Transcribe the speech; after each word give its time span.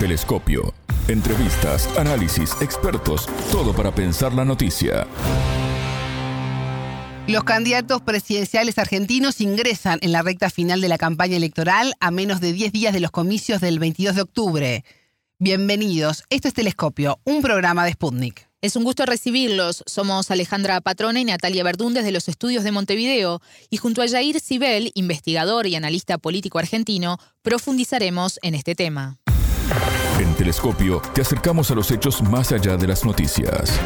Telescopio. 0.00 0.72
Entrevistas, 1.08 1.86
análisis, 1.98 2.56
expertos, 2.62 3.26
todo 3.52 3.74
para 3.74 3.94
pensar 3.94 4.32
la 4.32 4.46
noticia. 4.46 5.06
Los 7.26 7.44
candidatos 7.44 8.00
presidenciales 8.00 8.78
argentinos 8.78 9.42
ingresan 9.42 9.98
en 10.00 10.12
la 10.12 10.22
recta 10.22 10.48
final 10.48 10.80
de 10.80 10.88
la 10.88 10.96
campaña 10.96 11.36
electoral 11.36 11.92
a 12.00 12.10
menos 12.10 12.40
de 12.40 12.54
10 12.54 12.72
días 12.72 12.94
de 12.94 13.00
los 13.00 13.10
comicios 13.10 13.60
del 13.60 13.78
22 13.78 14.16
de 14.16 14.22
octubre. 14.22 14.84
Bienvenidos, 15.38 16.24
esto 16.30 16.48
es 16.48 16.54
Telescopio, 16.54 17.20
un 17.24 17.42
programa 17.42 17.84
de 17.84 17.92
Sputnik. 17.92 18.48
Es 18.62 18.76
un 18.76 18.84
gusto 18.84 19.04
recibirlos. 19.04 19.82
Somos 19.84 20.30
Alejandra 20.30 20.80
Patrona 20.80 21.20
y 21.20 21.26
Natalia 21.26 21.62
Verdún 21.62 21.92
desde 21.92 22.10
los 22.10 22.26
estudios 22.28 22.64
de 22.64 22.72
Montevideo 22.72 23.42
y 23.68 23.76
junto 23.76 24.00
a 24.00 24.08
Jair 24.08 24.40
Sibel, 24.40 24.92
investigador 24.94 25.66
y 25.66 25.76
analista 25.76 26.16
político 26.16 26.58
argentino, 26.58 27.18
profundizaremos 27.42 28.38
en 28.42 28.54
este 28.54 28.74
tema. 28.74 29.20
En 30.20 30.34
Telescopio 30.34 31.00
te 31.14 31.22
acercamos 31.22 31.70
a 31.70 31.74
los 31.74 31.90
hechos 31.90 32.20
más 32.20 32.52
allá 32.52 32.76
de 32.76 32.86
las 32.86 33.06
noticias. 33.06 33.80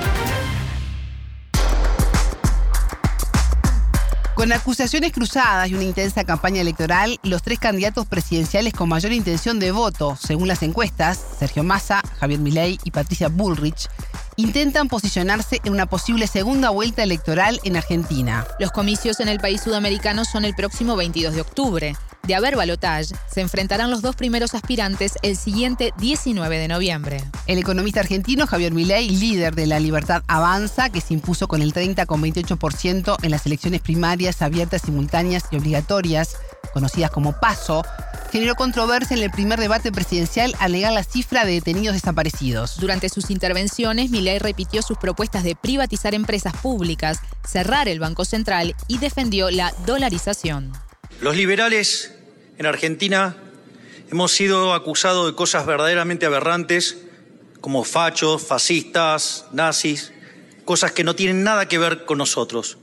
Con 4.34 4.52
acusaciones 4.52 5.12
cruzadas 5.12 5.68
y 5.68 5.74
una 5.74 5.84
intensa 5.84 6.24
campaña 6.24 6.60
electoral, 6.60 7.20
los 7.22 7.40
tres 7.40 7.60
candidatos 7.60 8.06
presidenciales 8.06 8.72
con 8.72 8.88
mayor 8.88 9.12
intención 9.12 9.60
de 9.60 9.70
voto, 9.70 10.18
según 10.20 10.48
las 10.48 10.64
encuestas, 10.64 11.24
Sergio 11.38 11.62
Massa, 11.62 12.02
Javier 12.18 12.40
Milei 12.40 12.80
y 12.82 12.90
Patricia 12.90 13.28
Bullrich, 13.28 13.88
intentan 14.36 14.88
posicionarse 14.88 15.60
en 15.64 15.72
una 15.72 15.86
posible 15.86 16.26
segunda 16.26 16.70
vuelta 16.70 17.02
electoral 17.02 17.60
en 17.64 17.76
Argentina. 17.76 18.46
Los 18.58 18.70
comicios 18.70 19.20
en 19.20 19.28
el 19.28 19.40
país 19.40 19.60
sudamericano 19.60 20.24
son 20.24 20.44
el 20.44 20.54
próximo 20.54 20.96
22 20.96 21.34
de 21.34 21.40
octubre. 21.40 21.96
De 22.26 22.34
haber 22.34 22.56
balotage, 22.56 23.14
se 23.30 23.42
enfrentarán 23.42 23.90
los 23.90 24.00
dos 24.00 24.16
primeros 24.16 24.54
aspirantes 24.54 25.18
el 25.20 25.36
siguiente 25.36 25.92
19 25.98 26.58
de 26.58 26.68
noviembre. 26.68 27.22
El 27.46 27.58
economista 27.58 28.00
argentino 28.00 28.46
Javier 28.46 28.72
Milei, 28.72 29.10
líder 29.10 29.54
de 29.54 29.66
la 29.66 29.78
Libertad 29.78 30.22
Avanza, 30.26 30.88
que 30.88 31.02
se 31.02 31.12
impuso 31.12 31.48
con 31.48 31.60
el 31.60 31.74
30,28% 31.74 33.16
en 33.22 33.30
las 33.30 33.44
elecciones 33.44 33.82
primarias 33.82 34.40
abiertas, 34.40 34.82
simultáneas 34.82 35.44
y 35.50 35.56
obligatorias, 35.56 36.36
conocidas 36.74 37.10
como 37.10 37.32
PASO, 37.40 37.82
generó 38.30 38.56
controversia 38.56 39.16
en 39.16 39.22
el 39.22 39.30
primer 39.30 39.60
debate 39.60 39.92
presidencial 39.92 40.54
al 40.58 40.72
negar 40.72 40.92
la 40.92 41.04
cifra 41.04 41.46
de 41.46 41.52
detenidos 41.52 41.94
desaparecidos. 41.94 42.78
Durante 42.78 43.08
sus 43.08 43.30
intervenciones, 43.30 44.10
Milei 44.10 44.40
repitió 44.40 44.82
sus 44.82 44.98
propuestas 44.98 45.44
de 45.44 45.54
privatizar 45.54 46.14
empresas 46.14 46.54
públicas, 46.56 47.20
cerrar 47.46 47.88
el 47.88 48.00
Banco 48.00 48.24
Central 48.24 48.74
y 48.88 48.98
defendió 48.98 49.50
la 49.50 49.72
dolarización. 49.86 50.72
Los 51.20 51.36
liberales 51.36 52.12
en 52.58 52.66
Argentina 52.66 53.36
hemos 54.10 54.32
sido 54.32 54.74
acusados 54.74 55.26
de 55.26 55.34
cosas 55.34 55.64
verdaderamente 55.64 56.26
aberrantes, 56.26 56.98
como 57.60 57.84
fachos, 57.84 58.42
fascistas, 58.42 59.46
nazis, 59.52 60.12
cosas 60.64 60.92
que 60.92 61.04
no 61.04 61.14
tienen 61.14 61.44
nada 61.44 61.68
que 61.68 61.78
ver 61.78 62.04
con 62.04 62.18
nosotros. 62.18 62.78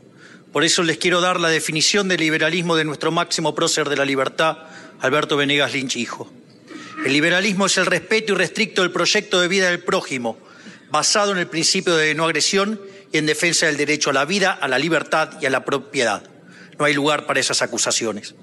Por 0.51 0.65
eso 0.65 0.83
les 0.83 0.97
quiero 0.97 1.21
dar 1.21 1.39
la 1.39 1.49
definición 1.49 2.07
del 2.07 2.19
liberalismo 2.19 2.75
de 2.75 2.83
nuestro 2.83 3.11
máximo 3.11 3.55
prócer 3.55 3.87
de 3.87 3.95
la 3.95 4.05
libertad, 4.05 4.57
Alberto 4.99 5.37
Venegas 5.37 5.73
Lynch, 5.73 5.95
hijo. 5.95 6.31
El 7.05 7.13
liberalismo 7.13 7.65
es 7.65 7.77
el 7.77 7.85
respeto 7.85 8.33
irrestricto 8.33 8.81
del 8.81 8.91
proyecto 8.91 9.39
de 9.39 9.47
vida 9.47 9.69
del 9.69 9.79
prójimo, 9.79 10.37
basado 10.91 11.31
en 11.31 11.37
el 11.37 11.47
principio 11.47 11.95
de 11.95 12.13
no 12.13 12.25
agresión 12.25 12.81
y 13.11 13.17
en 13.17 13.25
defensa 13.25 13.65
del 13.65 13.77
derecho 13.77 14.09
a 14.09 14.13
la 14.13 14.25
vida, 14.25 14.51
a 14.51 14.67
la 14.67 14.77
libertad 14.77 15.41
y 15.41 15.45
a 15.45 15.49
la 15.49 15.65
propiedad. 15.65 16.23
No 16.77 16.85
hay 16.85 16.93
lugar 16.93 17.25
para 17.25 17.39
esas 17.39 17.61
acusaciones. 17.61 18.35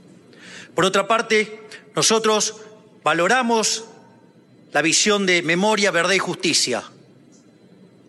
Por 0.74 0.84
otra 0.84 1.06
parte, 1.06 1.60
nosotros 1.94 2.56
valoramos 3.04 3.84
la 4.72 4.82
visión 4.82 5.26
de 5.26 5.42
memoria, 5.42 5.90
verdad 5.90 6.14
y 6.14 6.18
justicia. 6.18 6.84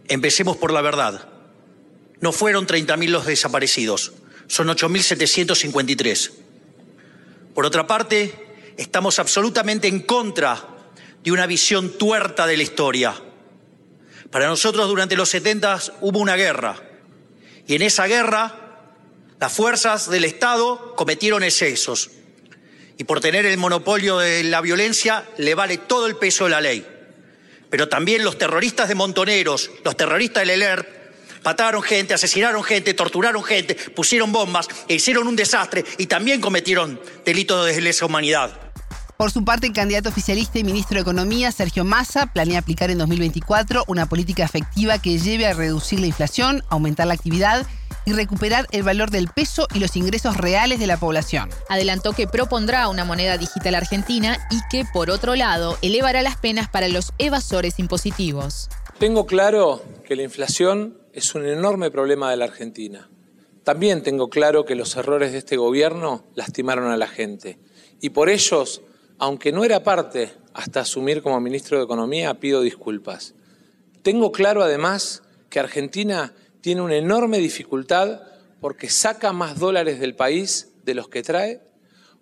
Empecemos 0.07 0.57
por 0.57 0.71
la 0.71 0.81
verdad. 0.81 1.28
No 2.21 2.31
fueron 2.31 2.67
30.000 2.67 3.09
los 3.09 3.25
desaparecidos, 3.25 4.13
son 4.47 4.67
8.753. 4.67 6.31
Por 7.53 7.65
otra 7.65 7.87
parte, 7.87 8.33
estamos 8.77 9.19
absolutamente 9.19 9.87
en 9.87 10.01
contra 10.01 10.67
de 11.23 11.31
una 11.31 11.45
visión 11.47 11.97
tuerta 11.97 12.47
de 12.47 12.57
la 12.57 12.63
historia. 12.63 13.15
Para 14.31 14.47
nosotros 14.47 14.87
durante 14.87 15.15
los 15.15 15.29
70 15.29 15.79
hubo 16.01 16.19
una 16.19 16.35
guerra 16.35 16.81
y 17.67 17.75
en 17.75 17.81
esa 17.81 18.05
guerra 18.07 18.69
las 19.39 19.53
fuerzas 19.53 20.09
del 20.09 20.25
Estado 20.25 20.95
cometieron 20.95 21.43
excesos 21.43 22.11
y 22.97 23.05
por 23.05 23.21
tener 23.21 23.45
el 23.45 23.57
monopolio 23.57 24.19
de 24.19 24.43
la 24.43 24.61
violencia 24.61 25.27
le 25.37 25.55
vale 25.55 25.77
todo 25.77 26.05
el 26.05 26.17
peso 26.17 26.43
de 26.43 26.49
la 26.49 26.61
ley. 26.61 26.85
Pero 27.69 27.87
también 27.87 28.23
los 28.23 28.37
terroristas 28.37 28.89
de 28.89 28.95
Montoneros, 28.95 29.71
los 29.85 29.95
terroristas 29.95 30.41
del 30.41 30.49
ELERP, 30.49 30.98
mataron 31.43 31.81
gente, 31.81 32.13
asesinaron 32.13 32.63
gente, 32.63 32.93
torturaron 32.93 33.43
gente, 33.43 33.75
pusieron 33.95 34.31
bombas 34.31 34.67
e 34.87 34.95
hicieron 34.95 35.27
un 35.27 35.35
desastre 35.35 35.83
y 35.97 36.07
también 36.07 36.41
cometieron 36.41 36.99
delitos 37.25 37.65
de 37.65 37.81
lesa 37.81 38.05
humanidad. 38.05 38.69
Por 39.19 39.31
su 39.31 39.43
parte, 39.43 39.67
el 39.67 39.73
candidato 39.73 40.07
oficialista 40.07 40.59
y 40.59 40.63
ministro 40.63 40.95
de 40.95 41.01
Economía, 41.01 41.51
Sergio 41.51 41.83
Massa, 41.83 42.27
planea 42.27 42.59
aplicar 42.59 42.89
en 42.89 42.99
2024 42.99 43.83
una 43.87 44.05
política 44.05 44.45
efectiva 44.45 44.97
que 44.97 45.19
lleve 45.19 45.45
a 45.45 45.53
reducir 45.53 45.99
la 45.99 46.07
inflación, 46.07 46.63
aumentar 46.69 47.05
la 47.05 47.15
actividad 47.15 47.67
y 48.05 48.13
recuperar 48.13 48.67
el 48.71 48.83
valor 48.83 49.11
del 49.11 49.27
peso 49.27 49.67
y 49.73 49.79
los 49.79 49.97
ingresos 49.97 50.37
reales 50.37 50.79
de 50.79 50.87
la 50.87 50.95
población. 50.95 51.49
Adelantó 51.67 52.13
que 52.13 52.27
propondrá 52.27 52.87
una 52.87 53.03
moneda 53.03 53.37
digital 53.37 53.75
argentina 53.75 54.37
y 54.49 54.61
que, 54.71 54.85
por 54.85 55.09
otro 55.09 55.35
lado, 55.35 55.77
elevará 55.81 56.21
las 56.21 56.37
penas 56.37 56.69
para 56.69 56.87
los 56.87 57.11
evasores 57.17 57.77
impositivos. 57.77 58.69
Tengo 58.99 59.25
claro 59.25 59.83
que 60.07 60.15
la 60.15 60.23
inflación 60.23 60.97
es 61.19 61.35
un 61.35 61.45
enorme 61.45 61.91
problema 61.91 62.31
de 62.31 62.37
la 62.37 62.45
Argentina. 62.45 63.09
También 63.63 64.03
tengo 64.03 64.29
claro 64.29 64.65
que 64.65 64.75
los 64.75 64.95
errores 64.95 65.33
de 65.33 65.37
este 65.37 65.57
gobierno 65.57 66.23
lastimaron 66.33 66.89
a 66.89 66.97
la 66.97 67.07
gente. 67.07 67.59
Y 68.01 68.11
por 68.11 68.29
ellos, 68.29 68.81
aunque 69.17 69.51
no 69.51 69.65
era 69.65 69.83
parte 69.83 70.31
hasta 70.53 70.79
asumir 70.79 71.21
como 71.21 71.39
ministro 71.41 71.77
de 71.77 71.83
Economía, 71.83 72.39
pido 72.39 72.61
disculpas. 72.61 73.35
Tengo 74.01 74.31
claro 74.31 74.63
además 74.63 75.23
que 75.49 75.59
Argentina 75.59 76.33
tiene 76.61 76.81
una 76.81 76.95
enorme 76.95 77.39
dificultad 77.39 78.21
porque 78.61 78.89
saca 78.89 79.33
más 79.33 79.59
dólares 79.59 79.99
del 79.99 80.15
país 80.15 80.71
de 80.83 80.93
los 80.93 81.09
que 81.09 81.21
trae, 81.21 81.61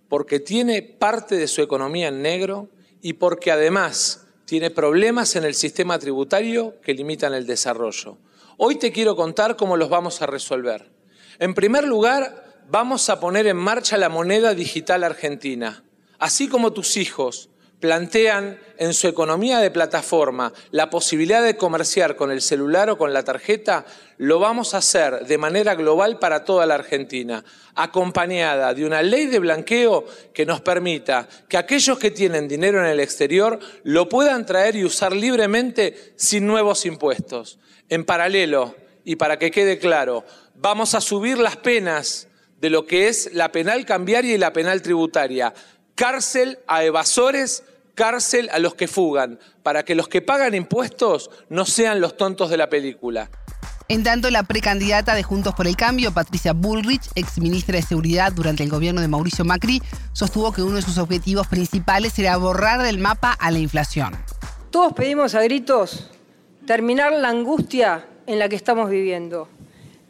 porque 0.10 0.40
tiene 0.40 0.82
parte 0.82 1.36
de 1.38 1.48
su 1.48 1.62
economía 1.62 2.08
en 2.08 2.24
negro 2.24 2.70
y 3.02 3.14
porque 3.14 3.52
además 3.52 4.26
tiene 4.46 4.72
problemas 4.72 5.36
en 5.36 5.44
el 5.44 5.54
sistema 5.54 6.00
tributario 6.00 6.82
que 6.82 6.94
limitan 6.94 7.34
el 7.36 7.46
desarrollo. 7.46 8.18
Hoy 8.60 8.78
te 8.78 8.92
quiero 8.92 9.16
contar 9.16 9.56
cómo 9.56 9.78
los 9.78 9.88
vamos 9.88 10.24
a 10.24 10.26
resolver. 10.26 10.90
En 11.38 11.54
primer 11.54 11.84
lugar, 11.84 12.64
vamos 12.68 13.08
a 13.10 13.20
poner 13.20 13.46
en 13.46 13.58
marcha 13.58 13.98
la 13.98 14.10
moneda 14.10 14.56
digital 14.56 15.04
argentina. 15.04 15.84
Así 16.18 16.50
como 16.50 16.74
tus 16.74 16.98
hijos 16.98 17.52
plantean 17.80 18.60
en 18.78 18.94
su 18.94 19.08
economía 19.08 19.60
de 19.60 19.72
plataforma 19.72 20.54
la 20.72 20.90
posibilidad 20.90 21.44
de 21.44 21.58
comerciar 21.58 22.16
con 22.16 22.32
el 22.32 22.42
celular 22.42 22.90
o 22.90 22.98
con 22.98 23.14
la 23.14 23.24
tarjeta, 23.24 23.86
lo 24.18 24.40
vamos 24.40 24.74
a 24.74 24.78
hacer 24.78 25.26
de 25.26 25.38
manera 25.38 25.76
global 25.76 26.20
para 26.20 26.44
toda 26.44 26.66
la 26.66 26.76
Argentina, 26.76 27.44
acompañada 27.76 28.74
de 28.74 28.86
una 28.86 29.02
ley 29.02 29.28
de 29.28 29.40
blanqueo 29.40 30.06
que 30.34 30.46
nos 30.46 30.62
permita 30.62 31.28
que 31.48 31.58
aquellos 31.58 32.00
que 32.00 32.12
tienen 32.12 32.48
dinero 32.48 32.80
en 32.80 32.88
el 32.88 33.00
exterior 33.00 33.60
lo 33.84 34.10
puedan 34.10 34.46
traer 34.46 34.76
y 34.76 34.86
usar 34.86 35.16
libremente 35.16 36.14
sin 36.16 36.48
nuevos 36.48 36.86
impuestos. 36.86 37.60
En 37.90 38.06
paralelo, 38.06 38.76
y 39.04 39.16
para 39.16 39.38
que 39.40 39.52
quede 39.52 39.78
claro, 39.78 40.26
vamos 40.56 40.96
a 40.96 41.02
subir 41.02 41.38
las 41.38 41.58
penas 41.58 42.28
de 42.60 42.70
lo 42.70 42.86
que 42.86 43.08
es 43.08 43.34
la 43.34 43.52
penal 43.52 43.86
cambiaria 43.86 44.34
y 44.34 44.38
la 44.38 44.52
penal 44.52 44.82
tributaria 44.82 45.54
cárcel 45.98 46.60
a 46.68 46.84
evasores, 46.84 47.64
cárcel 47.96 48.50
a 48.54 48.60
los 48.60 48.76
que 48.76 48.88
fugan, 48.88 49.40
para 49.64 49.84
que 49.84 49.96
los 49.96 50.08
que 50.08 50.22
pagan 50.22 50.54
impuestos 50.54 51.32
no 51.50 51.66
sean 51.66 52.00
los 52.00 52.16
tontos 52.16 52.52
de 52.52 52.58
la 52.58 52.70
película. 52.70 53.32
En 53.90 54.04
tanto, 54.04 54.30
la 54.30 54.44
precandidata 54.44 55.16
de 55.16 55.24
Juntos 55.24 55.56
por 55.56 55.66
el 55.66 55.76
Cambio, 55.76 56.14
Patricia 56.14 56.54
Bullrich, 56.54 57.10
ex 57.16 57.40
ministra 57.40 57.78
de 57.78 57.82
Seguridad 57.82 58.32
durante 58.32 58.62
el 58.62 58.70
gobierno 58.70 59.02
de 59.02 59.08
Mauricio 59.08 59.44
Macri, 59.44 59.82
sostuvo 60.14 60.52
que 60.52 60.62
uno 60.62 60.76
de 60.76 60.84
sus 60.84 61.00
objetivos 61.00 61.48
principales 61.48 62.18
era 62.20 62.38
borrar 62.38 62.84
del 62.84 63.00
mapa 63.00 63.32
a 63.32 63.50
la 63.50 63.58
inflación. 63.58 64.16
Todos 64.70 64.94
pedimos 64.94 65.34
a 65.34 65.42
gritos 65.42 66.12
terminar 66.68 67.12
la 67.12 67.30
angustia 67.30 68.06
en 68.28 68.38
la 68.38 68.50
que 68.50 68.56
estamos 68.56 68.92
viviendo. 68.92 69.50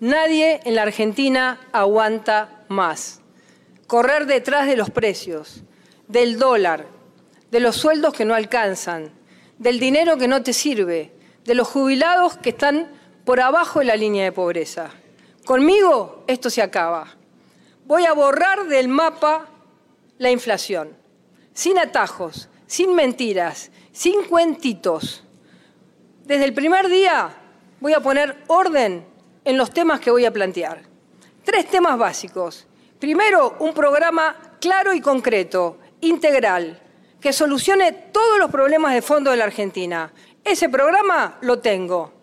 Nadie 0.01 0.59
en 0.65 0.75
la 0.75 0.81
Argentina 0.81 1.61
aguanta 1.71 2.65
más. 2.67 3.21
Correr 3.85 4.25
detrás 4.25 4.67
de 4.67 4.75
los 4.75 4.89
precios, 4.89 5.63
del 6.07 6.39
dólar, 6.39 6.87
de 7.51 7.59
los 7.59 7.75
sueldos 7.75 8.13
que 8.13 8.25
no 8.25 8.33
alcanzan, 8.33 9.11
del 9.57 9.79
dinero 9.79 10.17
que 10.17 10.27
no 10.27 10.43
te 10.43 10.53
sirve, 10.53 11.11
de 11.43 11.55
los 11.55 11.67
jubilados 11.67 12.37
que 12.37 12.49
están 12.49 12.91
por 13.25 13.39
abajo 13.39 13.79
de 13.79 13.85
la 13.85 13.95
línea 13.95 14.23
de 14.23 14.31
pobreza. 14.31 14.91
Conmigo 15.45 16.23
esto 16.27 16.49
se 16.49 16.61
acaba. 16.61 17.15
Voy 17.85 18.05
a 18.05 18.13
borrar 18.13 18.67
del 18.67 18.89
mapa 18.89 19.47
la 20.17 20.29
inflación, 20.31 20.95
sin 21.53 21.79
atajos, 21.79 22.49
sin 22.67 22.93
mentiras, 22.95 23.71
sin 23.91 24.23
cuentitos. 24.23 25.23
Desde 26.25 26.45
el 26.45 26.53
primer 26.53 26.89
día 26.89 27.33
voy 27.79 27.93
a 27.93 28.01
poner 28.01 28.43
orden 28.47 29.05
en 29.45 29.57
los 29.57 29.71
temas 29.71 30.01
que 30.01 30.11
voy 30.11 30.25
a 30.25 30.33
plantear. 30.33 30.81
Tres 31.43 31.67
temas 31.67 31.97
básicos. 31.97 32.67
Primero, 32.99 33.55
un 33.59 33.73
programa 33.73 34.35
claro 34.59 34.93
y 34.93 34.99
concreto, 34.99 35.77
integral, 36.07 36.81
que 37.21 37.33
solucione 37.33 37.91
todos 37.91 38.39
los 38.39 38.51
problemas 38.51 38.93
de 38.93 39.01
fondo 39.01 39.31
de 39.31 39.37
la 39.37 39.45
Argentina. 39.45 40.11
Ese 40.43 40.69
programa 40.69 41.37
lo 41.41 41.59
tengo. 41.59 42.13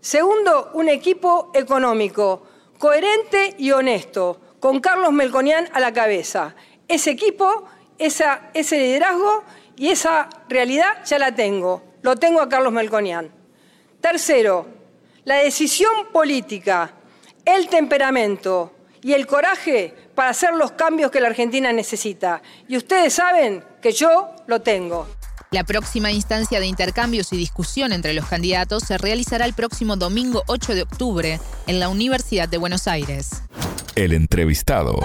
Segundo, 0.00 0.70
un 0.74 0.88
equipo 0.88 1.50
económico 1.54 2.46
coherente 2.78 3.54
y 3.58 3.70
honesto, 3.72 4.40
con 4.60 4.80
Carlos 4.80 5.12
Melconian 5.12 5.68
a 5.72 5.80
la 5.80 5.92
cabeza. 5.92 6.54
Ese 6.88 7.10
equipo, 7.10 7.64
ese 7.98 8.78
liderazgo 8.78 9.44
y 9.76 9.88
esa 9.88 10.28
realidad 10.48 11.04
ya 11.04 11.18
la 11.18 11.34
tengo. 11.34 11.82
Lo 12.02 12.16
tengo 12.16 12.40
a 12.40 12.48
Carlos 12.48 12.72
Melconian. 12.72 13.30
Tercero, 14.00 14.66
la 15.24 15.36
decisión 15.36 16.06
política, 16.12 16.92
el 17.44 17.68
temperamento 17.68 18.72
y 19.02 19.12
el 19.12 19.26
coraje 19.26 19.94
para 20.16 20.30
hacer 20.30 20.54
los 20.54 20.72
cambios 20.72 21.12
que 21.12 21.20
la 21.20 21.28
Argentina 21.28 21.72
necesita. 21.72 22.42
Y 22.66 22.76
ustedes 22.76 23.14
saben 23.14 23.62
que 23.80 23.92
yo 23.92 24.30
lo 24.48 24.60
tengo. 24.62 25.06
La 25.52 25.62
próxima 25.62 26.10
instancia 26.10 26.58
de 26.58 26.66
intercambios 26.66 27.32
y 27.32 27.36
discusión 27.36 27.92
entre 27.92 28.14
los 28.14 28.26
candidatos 28.26 28.82
se 28.82 28.98
realizará 28.98 29.44
el 29.44 29.54
próximo 29.54 29.94
domingo 29.94 30.42
8 30.48 30.74
de 30.74 30.82
octubre 30.82 31.38
en 31.68 31.78
la 31.78 31.88
Universidad 31.88 32.48
de 32.48 32.58
Buenos 32.58 32.88
Aires. 32.88 33.44
El 33.94 34.12
entrevistado. 34.12 34.98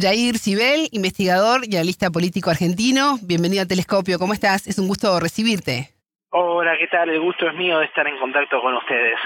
Jair 0.00 0.38
Sibel, 0.38 0.88
investigador 0.92 1.62
y 1.64 1.74
analista 1.76 2.10
político 2.10 2.50
argentino. 2.50 3.18
Bienvenido 3.22 3.62
a 3.62 3.66
Telescopio. 3.66 4.18
¿Cómo 4.18 4.32
estás? 4.32 4.66
Es 4.66 4.78
un 4.78 4.88
gusto 4.88 5.18
recibirte. 5.18 5.90
Hola, 6.30 6.76
¿qué 6.78 6.88
tal? 6.88 7.10
El 7.10 7.20
gusto 7.20 7.48
es 7.48 7.54
mío 7.54 7.78
de 7.78 7.86
estar 7.86 8.06
en 8.06 8.18
contacto 8.18 8.60
con 8.60 8.74
ustedes. 8.74 9.18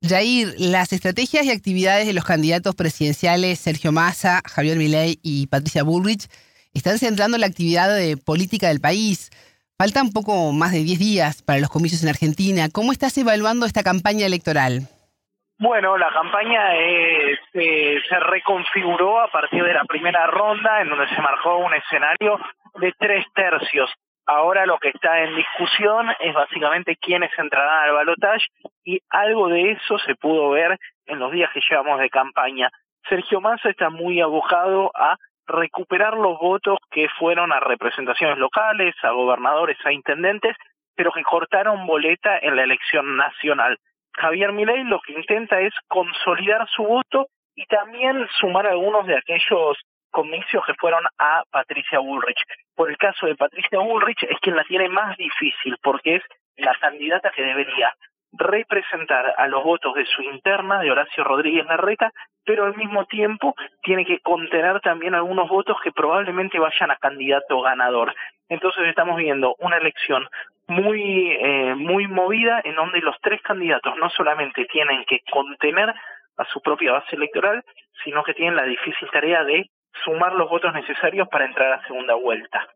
Jair, 0.00 0.54
las 0.58 0.92
estrategias 0.92 1.44
y 1.44 1.50
actividades 1.50 2.06
de 2.06 2.12
los 2.12 2.24
candidatos 2.24 2.76
presidenciales 2.76 3.58
Sergio 3.58 3.90
Massa, 3.90 4.40
Javier 4.48 4.78
Milei 4.78 5.18
y 5.24 5.48
Patricia 5.48 5.82
Bullrich 5.82 6.28
están 6.72 6.98
centrando 6.98 7.36
la 7.36 7.46
actividad 7.46 7.88
de 7.88 8.16
política 8.16 8.68
del 8.68 8.80
país. 8.80 9.30
Faltan 9.76 10.12
poco 10.12 10.52
más 10.52 10.72
de 10.72 10.84
10 10.84 10.98
días 10.98 11.42
para 11.42 11.58
los 11.58 11.70
comicios 11.70 12.02
en 12.04 12.10
Argentina. 12.10 12.68
¿Cómo 12.72 12.92
estás 12.92 13.18
evaluando 13.18 13.66
esta 13.66 13.82
campaña 13.82 14.26
electoral? 14.26 14.82
Bueno, 15.58 15.98
la 15.98 16.10
campaña 16.12 16.60
se 17.52 18.20
reconfiguró 18.30 19.20
a 19.20 19.30
partir 19.32 19.64
de 19.64 19.74
la 19.74 19.84
primera 19.84 20.28
ronda, 20.28 20.80
en 20.80 20.90
donde 20.90 21.08
se 21.08 21.20
marcó 21.20 21.58
un 21.58 21.74
escenario 21.74 22.38
de 22.80 22.92
tres 22.98 23.26
tercios. 23.34 23.90
Ahora 24.30 24.66
lo 24.66 24.76
que 24.76 24.90
está 24.90 25.22
en 25.22 25.34
discusión 25.36 26.06
es 26.20 26.34
básicamente 26.34 26.96
quiénes 26.96 27.30
entrarán 27.38 27.84
al 27.84 27.94
balotaje 27.94 28.44
y 28.84 29.00
algo 29.08 29.48
de 29.48 29.70
eso 29.70 29.98
se 30.00 30.16
pudo 30.16 30.50
ver 30.50 30.78
en 31.06 31.18
los 31.18 31.32
días 31.32 31.50
que 31.54 31.62
llevamos 31.66 31.98
de 31.98 32.10
campaña. 32.10 32.70
Sergio 33.08 33.40
Massa 33.40 33.70
está 33.70 33.88
muy 33.88 34.20
abocado 34.20 34.90
a 34.94 35.16
recuperar 35.46 36.12
los 36.12 36.38
votos 36.38 36.76
que 36.90 37.08
fueron 37.18 37.52
a 37.52 37.60
representaciones 37.60 38.36
locales, 38.36 38.94
a 39.02 39.12
gobernadores, 39.12 39.78
a 39.86 39.92
intendentes, 39.92 40.54
pero 40.94 41.10
que 41.10 41.22
cortaron 41.22 41.86
boleta 41.86 42.38
en 42.38 42.54
la 42.54 42.64
elección 42.64 43.16
nacional. 43.16 43.78
Javier 44.12 44.52
Milei 44.52 44.84
lo 44.84 45.00
que 45.00 45.14
intenta 45.14 45.58
es 45.62 45.72
consolidar 45.88 46.68
su 46.68 46.82
voto 46.82 47.28
y 47.54 47.64
también 47.64 48.28
sumar 48.38 48.66
algunos 48.66 49.06
de 49.06 49.16
aquellos 49.16 49.78
comicios 50.10 50.64
que 50.66 50.74
fueron 50.74 51.04
a 51.18 51.44
Patricia 51.50 51.98
Bullrich. 51.98 52.42
Por 52.74 52.90
el 52.90 52.96
caso 52.96 53.26
de 53.26 53.36
Patricia 53.36 53.78
Bullrich 53.78 54.22
es 54.24 54.38
quien 54.40 54.56
la 54.56 54.64
tiene 54.64 54.88
más 54.88 55.16
difícil 55.16 55.76
porque 55.82 56.16
es 56.16 56.22
la 56.56 56.74
candidata 56.80 57.30
que 57.30 57.42
debería 57.42 57.94
representar 58.32 59.34
a 59.36 59.46
los 59.46 59.64
votos 59.64 59.94
de 59.94 60.04
su 60.04 60.22
interna, 60.22 60.80
de 60.80 60.90
Horacio 60.90 61.24
Rodríguez 61.24 61.64
Larreta, 61.66 62.12
pero 62.44 62.64
al 62.64 62.76
mismo 62.76 63.06
tiempo 63.06 63.54
tiene 63.82 64.04
que 64.04 64.20
contener 64.20 64.80
también 64.80 65.14
algunos 65.14 65.48
votos 65.48 65.76
que 65.82 65.92
probablemente 65.92 66.58
vayan 66.58 66.90
a 66.90 66.96
candidato 66.96 67.60
ganador. 67.60 68.14
Entonces 68.48 68.86
estamos 68.86 69.16
viendo 69.16 69.54
una 69.58 69.78
elección 69.78 70.26
muy 70.66 71.32
eh, 71.32 71.74
muy 71.74 72.06
movida 72.06 72.60
en 72.62 72.74
donde 72.74 73.00
los 73.00 73.16
tres 73.22 73.40
candidatos 73.40 73.96
no 73.96 74.10
solamente 74.10 74.66
tienen 74.66 75.04
que 75.06 75.20
contener 75.30 75.94
a 76.36 76.44
su 76.52 76.60
propia 76.60 76.92
base 76.92 77.16
electoral, 77.16 77.64
sino 78.04 78.22
que 78.22 78.34
tienen 78.34 78.56
la 78.56 78.64
difícil 78.64 79.08
tarea 79.10 79.44
de 79.44 79.70
sumar 80.04 80.32
los 80.34 80.48
votos 80.48 80.72
necesarios 80.74 81.28
para 81.28 81.46
entrar 81.46 81.72
a 81.72 81.86
segunda 81.86 82.14
vuelta. 82.14 82.66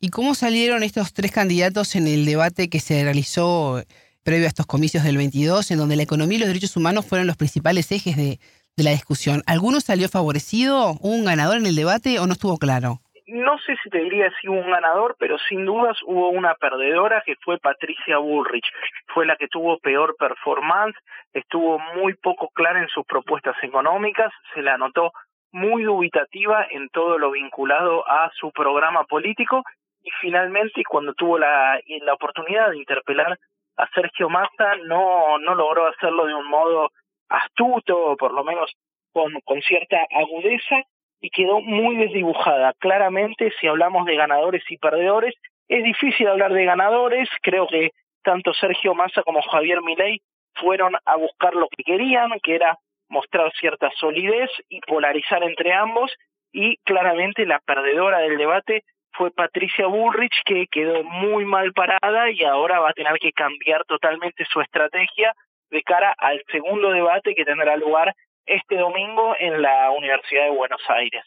¿Y 0.00 0.08
cómo 0.10 0.34
salieron 0.34 0.82
estos 0.82 1.12
tres 1.12 1.32
candidatos 1.32 1.94
en 1.96 2.06
el 2.06 2.24
debate 2.24 2.68
que 2.68 2.80
se 2.80 3.02
realizó 3.04 3.82
previo 4.24 4.46
a 4.46 4.48
estos 4.48 4.66
comicios 4.66 5.04
del 5.04 5.16
22, 5.16 5.70
en 5.70 5.78
donde 5.78 5.96
la 5.96 6.02
economía 6.02 6.36
y 6.36 6.40
los 6.40 6.48
derechos 6.48 6.76
humanos 6.76 7.06
fueron 7.06 7.26
los 7.26 7.36
principales 7.36 7.90
ejes 7.92 8.16
de, 8.16 8.38
de 8.76 8.84
la 8.84 8.90
discusión? 8.90 9.42
¿Alguno 9.46 9.80
salió 9.80 10.08
favorecido? 10.08 10.96
¿Hubo 11.00 11.14
un 11.14 11.24
ganador 11.24 11.56
en 11.56 11.66
el 11.66 11.76
debate 11.76 12.18
o 12.18 12.26
no 12.26 12.32
estuvo 12.32 12.58
claro? 12.58 13.00
no 13.30 13.58
sé 13.58 13.76
si 13.82 13.90
te 13.90 13.98
diría 13.98 14.30
si 14.40 14.48
hubo 14.48 14.58
un 14.58 14.70
ganador, 14.70 15.16
pero 15.18 15.38
sin 15.38 15.64
dudas 15.64 15.96
hubo 16.04 16.30
una 16.30 16.54
perdedora 16.54 17.22
que 17.24 17.36
fue 17.36 17.58
Patricia 17.58 18.18
Bullrich. 18.18 18.66
Fue 19.14 19.24
la 19.24 19.36
que 19.36 19.48
tuvo 19.48 19.78
peor 19.78 20.16
performance, 20.18 20.96
estuvo 21.32 21.78
muy 21.96 22.14
poco 22.14 22.48
clara 22.48 22.80
en 22.80 22.88
sus 22.88 23.06
propuestas 23.06 23.56
económicas, 23.62 24.32
se 24.54 24.62
la 24.62 24.76
notó 24.78 25.12
muy 25.52 25.82
dubitativa 25.82 26.66
en 26.70 26.88
todo 26.90 27.18
lo 27.18 27.30
vinculado 27.32 28.08
a 28.08 28.30
su 28.34 28.50
programa 28.52 29.04
político 29.04 29.62
y 30.02 30.10
finalmente 30.20 30.82
cuando 30.88 31.14
tuvo 31.14 31.38
la, 31.38 31.80
la 32.02 32.14
oportunidad 32.14 32.70
de 32.70 32.78
interpelar 32.78 33.38
a 33.76 33.88
Sergio 33.94 34.28
Massa 34.28 34.76
no, 34.86 35.38
no 35.38 35.54
logró 35.54 35.86
hacerlo 35.86 36.26
de 36.26 36.34
un 36.34 36.48
modo 36.48 36.90
astuto 37.28 37.98
o 37.98 38.16
por 38.16 38.32
lo 38.32 38.44
menos 38.44 38.72
con, 39.12 39.40
con 39.44 39.60
cierta 39.62 39.98
agudeza 40.10 40.82
y 41.20 41.30
quedó 41.30 41.60
muy 41.60 41.96
desdibujada. 41.96 42.72
Claramente, 42.78 43.52
si 43.60 43.66
hablamos 43.66 44.06
de 44.06 44.16
ganadores 44.16 44.62
y 44.70 44.78
perdedores, 44.78 45.34
es 45.68 45.84
difícil 45.84 46.28
hablar 46.28 46.52
de 46.52 46.64
ganadores. 46.64 47.28
Creo 47.42 47.66
que 47.66 47.90
tanto 48.22 48.54
Sergio 48.54 48.94
Massa 48.94 49.22
como 49.22 49.42
Javier 49.42 49.82
Milei 49.82 50.20
fueron 50.54 50.94
a 51.04 51.16
buscar 51.16 51.54
lo 51.54 51.68
que 51.68 51.82
querían, 51.84 52.30
que 52.42 52.54
era 52.54 52.76
mostrar 53.10 53.52
cierta 53.60 53.90
solidez 53.98 54.48
y 54.68 54.80
polarizar 54.80 55.42
entre 55.42 55.74
ambos. 55.74 56.10
Y 56.52 56.78
claramente 56.78 57.44
la 57.44 57.58
perdedora 57.60 58.20
del 58.20 58.38
debate 58.38 58.84
fue 59.12 59.30
Patricia 59.30 59.86
Bullrich, 59.86 60.42
que 60.44 60.66
quedó 60.70 61.02
muy 61.04 61.44
mal 61.44 61.72
parada 61.72 62.30
y 62.30 62.42
ahora 62.44 62.80
va 62.80 62.90
a 62.90 62.94
tener 62.94 63.18
que 63.20 63.32
cambiar 63.32 63.84
totalmente 63.84 64.44
su 64.50 64.60
estrategia 64.60 65.34
de 65.70 65.82
cara 65.82 66.14
al 66.18 66.42
segundo 66.50 66.90
debate 66.90 67.34
que 67.34 67.44
tendrá 67.44 67.76
lugar 67.76 68.14
este 68.46 68.76
domingo 68.76 69.34
en 69.38 69.62
la 69.62 69.90
Universidad 69.90 70.44
de 70.44 70.56
Buenos 70.56 70.80
Aires. 70.88 71.22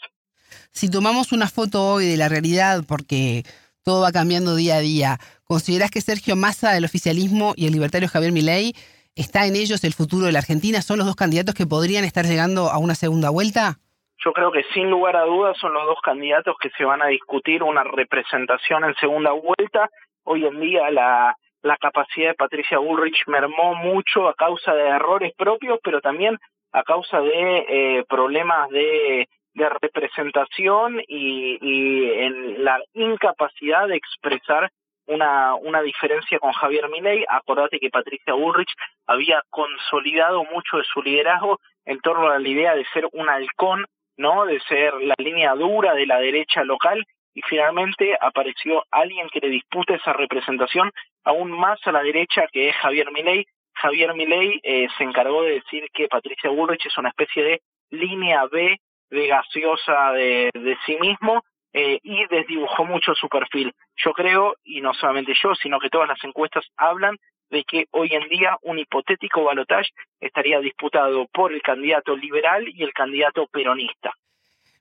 Si 0.72 0.90
tomamos 0.90 1.32
una 1.32 1.48
foto 1.48 1.94
hoy 1.94 2.06
de 2.06 2.18
la 2.18 2.30
realidad, 2.30 2.84
porque 2.88 3.44
todo 3.84 4.02
va 4.02 4.12
cambiando 4.12 4.56
día 4.56 4.76
a 4.76 4.82
día, 4.82 5.18
¿considerás 5.44 5.92
que 5.92 6.02
Sergio 6.02 6.36
Massa 6.36 6.72
del 6.74 6.86
oficialismo 6.86 7.54
y 7.56 7.68
el 7.68 7.74
libertario 7.74 8.10
Javier 8.10 8.32
Milei 8.32 8.74
está 9.16 9.46
en 9.46 9.56
ellos 9.56 9.84
el 9.84 9.94
futuro 9.94 10.26
de 10.26 10.32
la 10.32 10.40
Argentina? 10.40 10.82
¿Son 10.82 10.98
los 10.98 11.08
dos 11.08 11.16
candidatos 11.16 11.56
que 11.56 11.66
podrían 11.66 12.04
estar 12.04 12.26
llegando 12.26 12.70
a 12.70 12.78
una 12.78 12.96
segunda 12.96 13.30
vuelta? 13.30 13.80
Yo 14.24 14.32
creo 14.32 14.52
que 14.52 14.64
sin 14.74 14.90
lugar 14.90 15.16
a 15.16 15.26
dudas 15.26 15.58
son 15.58 15.74
los 15.74 15.86
dos 15.86 16.00
candidatos 16.02 16.56
que 16.62 16.70
se 16.78 16.86
van 16.86 17.02
a 17.02 17.08
discutir 17.08 17.62
una 17.62 17.84
representación 17.84 18.86
en 18.86 18.96
segunda 18.96 19.32
vuelta. 19.32 19.90
Hoy 20.24 20.46
en 20.46 20.60
día 20.62 20.90
la, 20.92 21.36
capacidad 21.82 22.30
de 22.30 22.36
Patricia 22.36 22.78
Bullrich 22.78 23.24
mermó 23.28 23.76
mucho 23.76 24.30
a 24.30 24.34
causa 24.34 24.74
de 24.74 24.88
errores 24.88 25.34
propios, 25.38 25.80
pero 25.84 26.00
también 26.00 26.38
a 26.72 26.84
causa 26.84 27.20
de 27.20 27.66
eh, 27.68 28.06
problemas 28.08 28.70
de, 28.70 29.28
representación 29.56 31.00
y, 31.08 31.58
y, 31.62 32.30
la 32.60 32.80
incapacidad 32.94 33.88
de 33.88 33.98
expresar 33.98 34.72
una, 35.08 35.56
una 35.56 35.82
diferencia 35.82 36.40
con 36.40 36.52
Javier 36.54 36.90
Milei. 36.90 37.26
Acordate 37.28 37.80
que 37.80 37.90
Patricia 37.90 38.34
Bullrich 38.34 38.74
había 39.08 39.42
consolidado 39.50 40.44
mucho 40.46 40.78
de 40.78 40.84
su 40.84 41.02
liderazgo 41.02 41.60
en 41.86 42.00
torno 42.00 42.30
a 42.30 42.40
la 42.40 42.48
idea 42.48 42.76
de 42.76 42.86
ser 42.94 43.08
un 43.12 43.30
halcón, 43.30 43.86
¿no? 44.18 44.46
De 44.46 44.60
ser 44.62 44.94
la 44.96 45.16
línea 45.18 45.54
dura 45.56 45.94
de 45.94 46.06
la 46.06 46.20
derecha 46.20 46.64
local 46.64 47.06
y 47.34 47.42
finalmente 47.42 48.16
apareció 48.20 48.84
alguien 48.92 49.28
que 49.30 49.40
le 49.40 49.50
disputa 49.50 49.96
esa 49.96 50.14
representación 50.14 50.92
aún 51.24 51.52
más 51.52 51.80
a 51.86 51.92
la 51.92 52.04
derecha 52.04 52.48
que 52.52 52.70
es 52.70 52.76
Javier 52.76 53.12
Milei 53.12 53.46
Javier 53.76 54.14
Milei 54.14 54.60
eh, 54.64 54.88
se 54.98 55.04
encargó 55.04 55.44
de 55.44 55.56
decir 55.56 55.88
que 55.94 56.08
Patricia 56.08 56.50
Bullrich 56.50 56.86
es 56.86 56.98
una 56.98 57.10
especie 57.10 57.44
de 57.44 57.62
línea 57.90 58.46
B 58.46 58.80
de 59.10 59.28
gaseosa 59.28 60.12
de, 60.12 60.50
de 60.54 60.78
sí 60.86 60.98
mismo 61.00 61.44
eh, 61.74 62.00
y 62.04 62.26
desdibujó 62.28 62.86
mucho 62.86 63.16
su 63.16 63.28
perfil. 63.28 63.74
Yo 63.96 64.14
creo, 64.14 64.56
y 64.64 64.82
no 64.82 64.94
solamente 64.94 65.34
yo, 65.42 65.56
sino 65.56 65.80
que 65.80 65.90
todas 65.90 66.08
las 66.08 66.24
encuestas 66.24 66.66
hablan 66.78 67.18
de 67.50 67.64
que 67.64 67.86
hoy 67.92 68.10
en 68.14 68.28
día 68.30 68.58
un 68.62 68.80
hipotético 68.80 69.44
balotaje 69.44 69.90
estaría 70.20 70.60
disputado 70.60 71.28
por 71.34 71.54
el 71.54 71.62
candidato 71.62 72.16
liberal 72.16 72.66
y 72.68 72.84
el 72.84 72.94
candidato 72.94 73.48
peronista. 73.48 74.12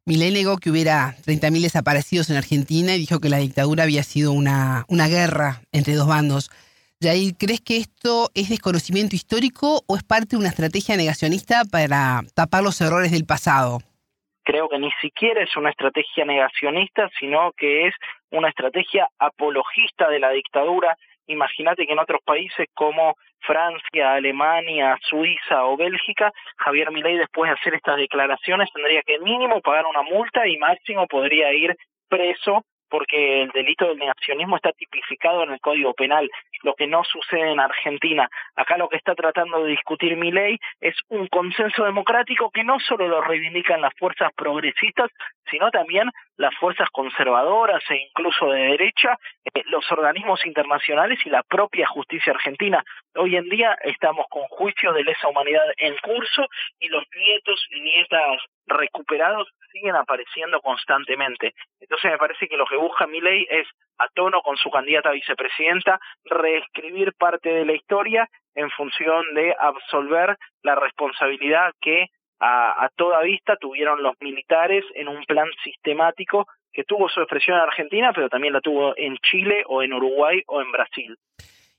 Milei 0.04 0.32
negó 0.32 0.58
que 0.58 0.70
hubiera 0.70 1.14
30.000 1.24 1.62
desaparecidos 1.62 2.28
en 2.28 2.36
Argentina 2.36 2.94
y 2.94 2.98
dijo 2.98 3.20
que 3.20 3.28
la 3.28 3.38
dictadura 3.38 3.84
había 3.84 4.02
sido 4.02 4.32
una, 4.32 4.84
una 4.88 5.06
guerra 5.06 5.62
entre 5.70 5.94
dos 5.94 6.08
bandos. 6.08 6.50
Jair, 7.00 7.36
¿crees 7.36 7.60
que 7.60 7.76
esto 7.76 8.30
es 8.34 8.48
desconocimiento 8.48 9.14
histórico 9.14 9.84
o 9.86 9.96
es 9.96 10.02
parte 10.02 10.30
de 10.30 10.38
una 10.38 10.48
estrategia 10.48 10.96
negacionista 10.96 11.64
para 11.64 12.22
tapar 12.34 12.62
los 12.64 12.80
errores 12.80 13.12
del 13.12 13.26
pasado? 13.26 13.80
Creo 14.44 14.68
que 14.68 14.78
ni 14.78 14.90
siquiera 15.00 15.42
es 15.42 15.56
una 15.56 15.70
estrategia 15.70 16.24
negacionista, 16.24 17.08
sino 17.18 17.52
que 17.52 17.86
es 17.86 17.94
una 18.30 18.48
estrategia 18.48 19.06
apologista 19.18 20.08
de 20.08 20.18
la 20.18 20.30
dictadura. 20.30 20.96
Imagínate 21.26 21.86
que 21.86 21.92
en 21.92 22.00
otros 22.00 22.20
países 22.24 22.66
como 22.74 23.14
Francia, 23.40 24.14
Alemania, 24.14 24.98
Suiza 25.02 25.64
o 25.64 25.76
Bélgica, 25.76 26.32
Javier 26.56 26.90
Milei 26.90 27.16
después 27.16 27.50
de 27.50 27.58
hacer 27.58 27.74
estas 27.74 27.96
declaraciones 27.96 28.68
tendría 28.72 29.02
que 29.02 29.18
mínimo 29.20 29.60
pagar 29.60 29.86
una 29.86 30.02
multa 30.02 30.46
y 30.46 30.56
máximo 30.58 31.06
podría 31.06 31.52
ir 31.52 31.76
preso 32.08 32.64
porque 32.92 33.40
el 33.40 33.48
delito 33.52 33.86
del 33.86 33.96
negacionismo 33.96 34.56
está 34.56 34.70
tipificado 34.72 35.44
en 35.44 35.52
el 35.52 35.60
Código 35.60 35.94
Penal, 35.94 36.30
lo 36.62 36.74
que 36.74 36.86
no 36.86 37.02
sucede 37.04 37.50
en 37.50 37.58
Argentina. 37.58 38.28
Acá 38.54 38.76
lo 38.76 38.90
que 38.90 38.98
está 38.98 39.14
tratando 39.14 39.64
de 39.64 39.70
discutir 39.70 40.14
mi 40.14 40.30
ley 40.30 40.58
es 40.78 40.94
un 41.08 41.26
consenso 41.28 41.86
democrático 41.86 42.50
que 42.50 42.62
no 42.62 42.78
solo 42.80 43.08
lo 43.08 43.22
reivindican 43.22 43.80
las 43.80 43.94
fuerzas 43.98 44.30
progresistas, 44.36 45.10
sino 45.50 45.70
también 45.70 46.10
las 46.36 46.54
fuerzas 46.56 46.90
conservadoras 46.90 47.82
e 47.88 47.96
incluso 47.96 48.50
de 48.50 48.60
derecha, 48.60 49.16
eh, 49.46 49.62
los 49.70 49.90
organismos 49.90 50.44
internacionales 50.44 51.18
y 51.24 51.30
la 51.30 51.42
propia 51.44 51.86
justicia 51.86 52.34
argentina. 52.34 52.84
Hoy 53.14 53.36
en 53.36 53.48
día 53.48 53.74
estamos 53.84 54.26
con 54.28 54.42
juicios 54.48 54.94
de 54.94 55.04
lesa 55.04 55.28
humanidad 55.28 55.64
en 55.78 55.96
curso 56.02 56.46
y 56.78 56.88
los 56.88 57.04
nietos 57.16 57.66
y 57.70 57.80
nietas 57.80 58.38
recuperados 58.66 59.48
siguen 59.72 59.96
apareciendo 59.96 60.60
constantemente. 60.60 61.54
Entonces 61.80 62.10
me 62.10 62.18
parece 62.18 62.46
que 62.46 62.56
lo 62.56 62.66
que 62.66 62.76
busca 62.76 63.06
mi 63.06 63.20
ley 63.20 63.46
es, 63.50 63.66
a 63.98 64.08
tono 64.14 64.42
con 64.42 64.56
su 64.56 64.70
candidata 64.70 65.08
a 65.08 65.12
vicepresidenta, 65.12 65.98
reescribir 66.24 67.12
parte 67.14 67.48
de 67.48 67.64
la 67.64 67.72
historia 67.72 68.28
en 68.54 68.70
función 68.70 69.34
de 69.34 69.54
absolver 69.58 70.36
la 70.62 70.74
responsabilidad 70.74 71.72
que 71.80 72.08
a, 72.44 72.88
toda 72.96 73.22
vista 73.22 73.56
tuvieron 73.56 74.02
los 74.02 74.14
militares 74.20 74.84
en 74.96 75.08
un 75.08 75.22
plan 75.24 75.48
sistemático 75.62 76.46
que 76.72 76.82
tuvo 76.82 77.08
su 77.08 77.20
expresión 77.20 77.56
en 77.56 77.62
Argentina, 77.62 78.12
pero 78.12 78.28
también 78.28 78.52
la 78.52 78.60
tuvo 78.60 78.96
en 78.96 79.16
Chile 79.18 79.62
o 79.68 79.82
en 79.82 79.92
Uruguay 79.92 80.42
o 80.48 80.60
en 80.60 80.72
Brasil. 80.72 81.16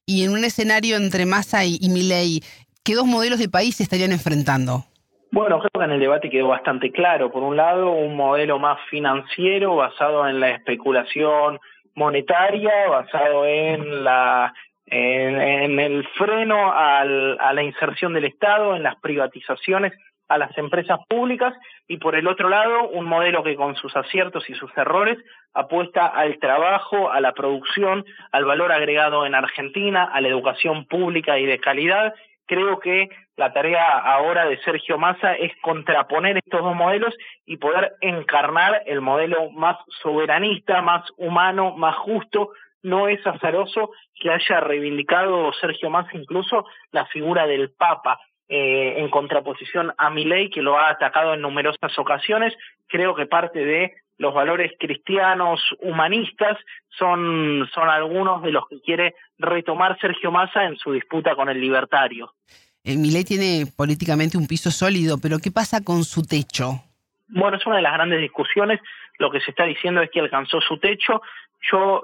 Y 0.05 0.23
en 0.23 0.31
un 0.31 0.43
escenario 0.45 0.95
entre 0.95 1.25
Massa 1.25 1.65
y, 1.65 1.77
y 1.81 1.89
Milei, 1.89 2.41
¿qué 2.85 2.93
dos 2.93 3.05
modelos 3.05 3.39
de 3.39 3.49
país 3.49 3.75
se 3.75 3.83
estarían 3.83 4.11
enfrentando? 4.11 4.85
Bueno, 5.33 5.57
creo 5.57 5.71
que 5.81 5.85
en 5.85 5.93
el 5.93 5.99
debate 5.99 6.29
quedó 6.29 6.49
bastante 6.49 6.91
claro. 6.91 7.31
Por 7.31 7.41
un 7.41 7.57
lado, 7.57 7.89
un 7.89 8.15
modelo 8.15 8.59
más 8.59 8.79
financiero 8.91 9.75
basado 9.75 10.27
en 10.27 10.39
la 10.39 10.51
especulación 10.51 11.59
monetaria, 11.95 12.87
basado 12.87 13.43
en 13.43 14.03
la 14.03 14.53
el 14.85 16.07
freno 16.19 16.71
al, 16.71 17.39
a 17.39 17.51
la 17.51 17.63
inserción 17.63 18.13
del 18.13 18.25
Estado, 18.25 18.75
en 18.75 18.83
las 18.83 18.95
privatizaciones 18.97 19.93
a 20.29 20.37
las 20.37 20.55
empresas 20.57 20.99
públicas 21.09 21.53
y 21.87 21.97
por 21.97 22.15
el 22.15 22.27
otro 22.27 22.49
lado 22.49 22.89
un 22.89 23.05
modelo 23.05 23.43
que 23.43 23.55
con 23.55 23.75
sus 23.75 23.95
aciertos 23.95 24.49
y 24.49 24.53
sus 24.53 24.71
errores 24.77 25.17
apuesta 25.53 26.05
al 26.05 26.39
trabajo, 26.39 27.11
a 27.11 27.19
la 27.21 27.33
producción, 27.33 28.05
al 28.31 28.45
valor 28.45 28.71
agregado 28.71 29.25
en 29.25 29.35
Argentina, 29.35 30.03
a 30.03 30.21
la 30.21 30.27
educación 30.27 30.85
pública 30.85 31.39
y 31.39 31.45
de 31.45 31.59
calidad. 31.59 32.13
Creo 32.45 32.79
que 32.79 33.09
la 33.37 33.53
tarea 33.53 33.85
ahora 33.85 34.45
de 34.45 34.57
Sergio 34.63 34.97
Massa 34.97 35.33
es 35.33 35.51
contraponer 35.61 36.37
estos 36.37 36.61
dos 36.61 36.75
modelos 36.75 37.15
y 37.45 37.57
poder 37.57 37.93
encarnar 38.01 38.83
el 38.85 39.01
modelo 39.01 39.49
más 39.51 39.77
soberanista, 40.01 40.81
más 40.81 41.03
humano, 41.17 41.75
más 41.77 41.95
justo. 41.97 42.51
No 42.81 43.07
es 43.07 43.25
azaroso 43.25 43.91
que 44.15 44.29
haya 44.29 44.59
reivindicado 44.59 45.53
Sergio 45.53 45.89
Massa 45.89 46.11
incluso 46.13 46.65
la 46.91 47.05
figura 47.05 47.47
del 47.47 47.71
Papa 47.71 48.19
eh, 48.49 48.95
en 48.97 49.09
contraposición 49.09 49.93
a 49.97 50.09
Milei, 50.09 50.49
que 50.49 50.61
lo 50.61 50.77
ha 50.77 50.89
atacado 50.89 51.33
en 51.33 51.41
numerosas 51.41 51.97
ocasiones. 51.97 52.53
Creo 52.87 53.15
que 53.15 53.25
parte 53.25 53.63
de 53.63 53.93
los 54.23 54.33
valores 54.33 54.71
cristianos 54.79 55.59
humanistas 55.81 56.57
son, 56.97 57.69
son 57.73 57.89
algunos 57.89 58.41
de 58.41 58.53
los 58.53 58.65
que 58.69 58.79
quiere 58.79 59.15
retomar 59.37 59.99
Sergio 59.99 60.31
Massa 60.31 60.63
en 60.63 60.77
su 60.77 60.93
disputa 60.93 61.35
con 61.35 61.49
el 61.49 61.59
libertario. 61.59 62.33
Milei 62.85 63.25
tiene 63.25 63.65
políticamente 63.75 64.37
un 64.37 64.47
piso 64.47 64.71
sólido, 64.71 65.17
pero 65.21 65.39
¿qué 65.39 65.51
pasa 65.51 65.83
con 65.83 66.05
su 66.05 66.25
techo? 66.25 66.81
Bueno, 67.27 67.57
es 67.57 67.65
una 67.65 67.75
de 67.75 67.81
las 67.81 67.93
grandes 67.93 68.21
discusiones. 68.21 68.79
Lo 69.19 69.29
que 69.29 69.41
se 69.41 69.51
está 69.51 69.65
diciendo 69.65 70.01
es 70.01 70.09
que 70.09 70.21
alcanzó 70.21 70.61
su 70.61 70.77
techo. 70.77 71.21
Yo 71.69 72.03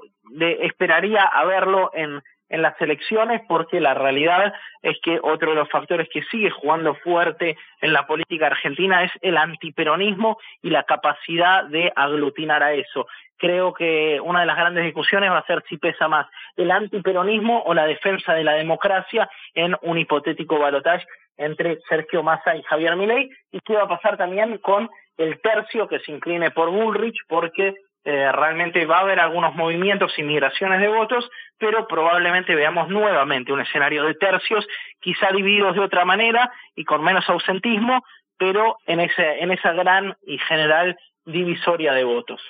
esperaría 0.60 1.22
a 1.22 1.44
verlo 1.46 1.90
en 1.94 2.22
en 2.50 2.62
las 2.62 2.78
elecciones 2.80 3.40
porque 3.48 3.80
la 3.80 3.94
realidad 3.94 4.52
es 4.82 4.98
que 5.02 5.18
otro 5.22 5.50
de 5.50 5.56
los 5.56 5.70
factores 5.70 6.08
que 6.12 6.22
sigue 6.24 6.50
jugando 6.50 6.94
fuerte 6.96 7.56
en 7.80 7.92
la 7.92 8.06
política 8.06 8.48
argentina 8.48 9.04
es 9.04 9.12
el 9.22 9.36
antiperonismo 9.36 10.38
y 10.62 10.70
la 10.70 10.82
capacidad 10.82 11.64
de 11.64 11.92
aglutinar 11.94 12.62
a 12.62 12.74
eso. 12.74 13.06
Creo 13.38 13.72
que 13.72 14.20
una 14.22 14.40
de 14.40 14.46
las 14.46 14.56
grandes 14.56 14.84
discusiones 14.84 15.30
va 15.30 15.38
a 15.38 15.46
ser 15.46 15.64
si 15.68 15.78
pesa 15.78 16.08
más 16.08 16.26
el 16.56 16.70
antiperonismo 16.70 17.62
o 17.64 17.72
la 17.72 17.86
defensa 17.86 18.34
de 18.34 18.44
la 18.44 18.52
democracia 18.54 19.30
en 19.54 19.76
un 19.82 19.96
hipotético 19.96 20.58
balotaje 20.58 21.06
entre 21.38 21.78
Sergio 21.88 22.22
Massa 22.22 22.54
y 22.54 22.62
Javier 22.64 22.96
Milei 22.96 23.30
y 23.50 23.60
qué 23.60 23.74
va 23.74 23.84
a 23.84 23.88
pasar 23.88 24.18
también 24.18 24.58
con 24.58 24.90
el 25.16 25.40
tercio 25.40 25.88
que 25.88 26.00
se 26.00 26.12
incline 26.12 26.50
por 26.50 26.70
Bullrich 26.70 27.16
porque 27.28 27.74
eh, 28.04 28.32
realmente 28.32 28.86
va 28.86 28.98
a 28.98 29.00
haber 29.00 29.20
algunos 29.20 29.54
movimientos 29.54 30.12
y 30.16 30.22
migraciones 30.22 30.80
de 30.80 30.88
votos, 30.88 31.28
pero 31.58 31.86
probablemente 31.86 32.54
veamos 32.54 32.88
nuevamente 32.88 33.52
un 33.52 33.60
escenario 33.60 34.04
de 34.04 34.14
tercios, 34.14 34.66
quizá 35.00 35.30
divididos 35.32 35.74
de 35.74 35.80
otra 35.80 36.04
manera 36.04 36.50
y 36.74 36.84
con 36.84 37.02
menos 37.02 37.28
ausentismo, 37.28 38.02
pero 38.38 38.78
en, 38.86 39.00
ese, 39.00 39.40
en 39.40 39.50
esa 39.50 39.72
gran 39.72 40.16
y 40.26 40.38
general 40.38 40.96
divisoria 41.26 41.92
de 41.92 42.04
votos. 42.04 42.40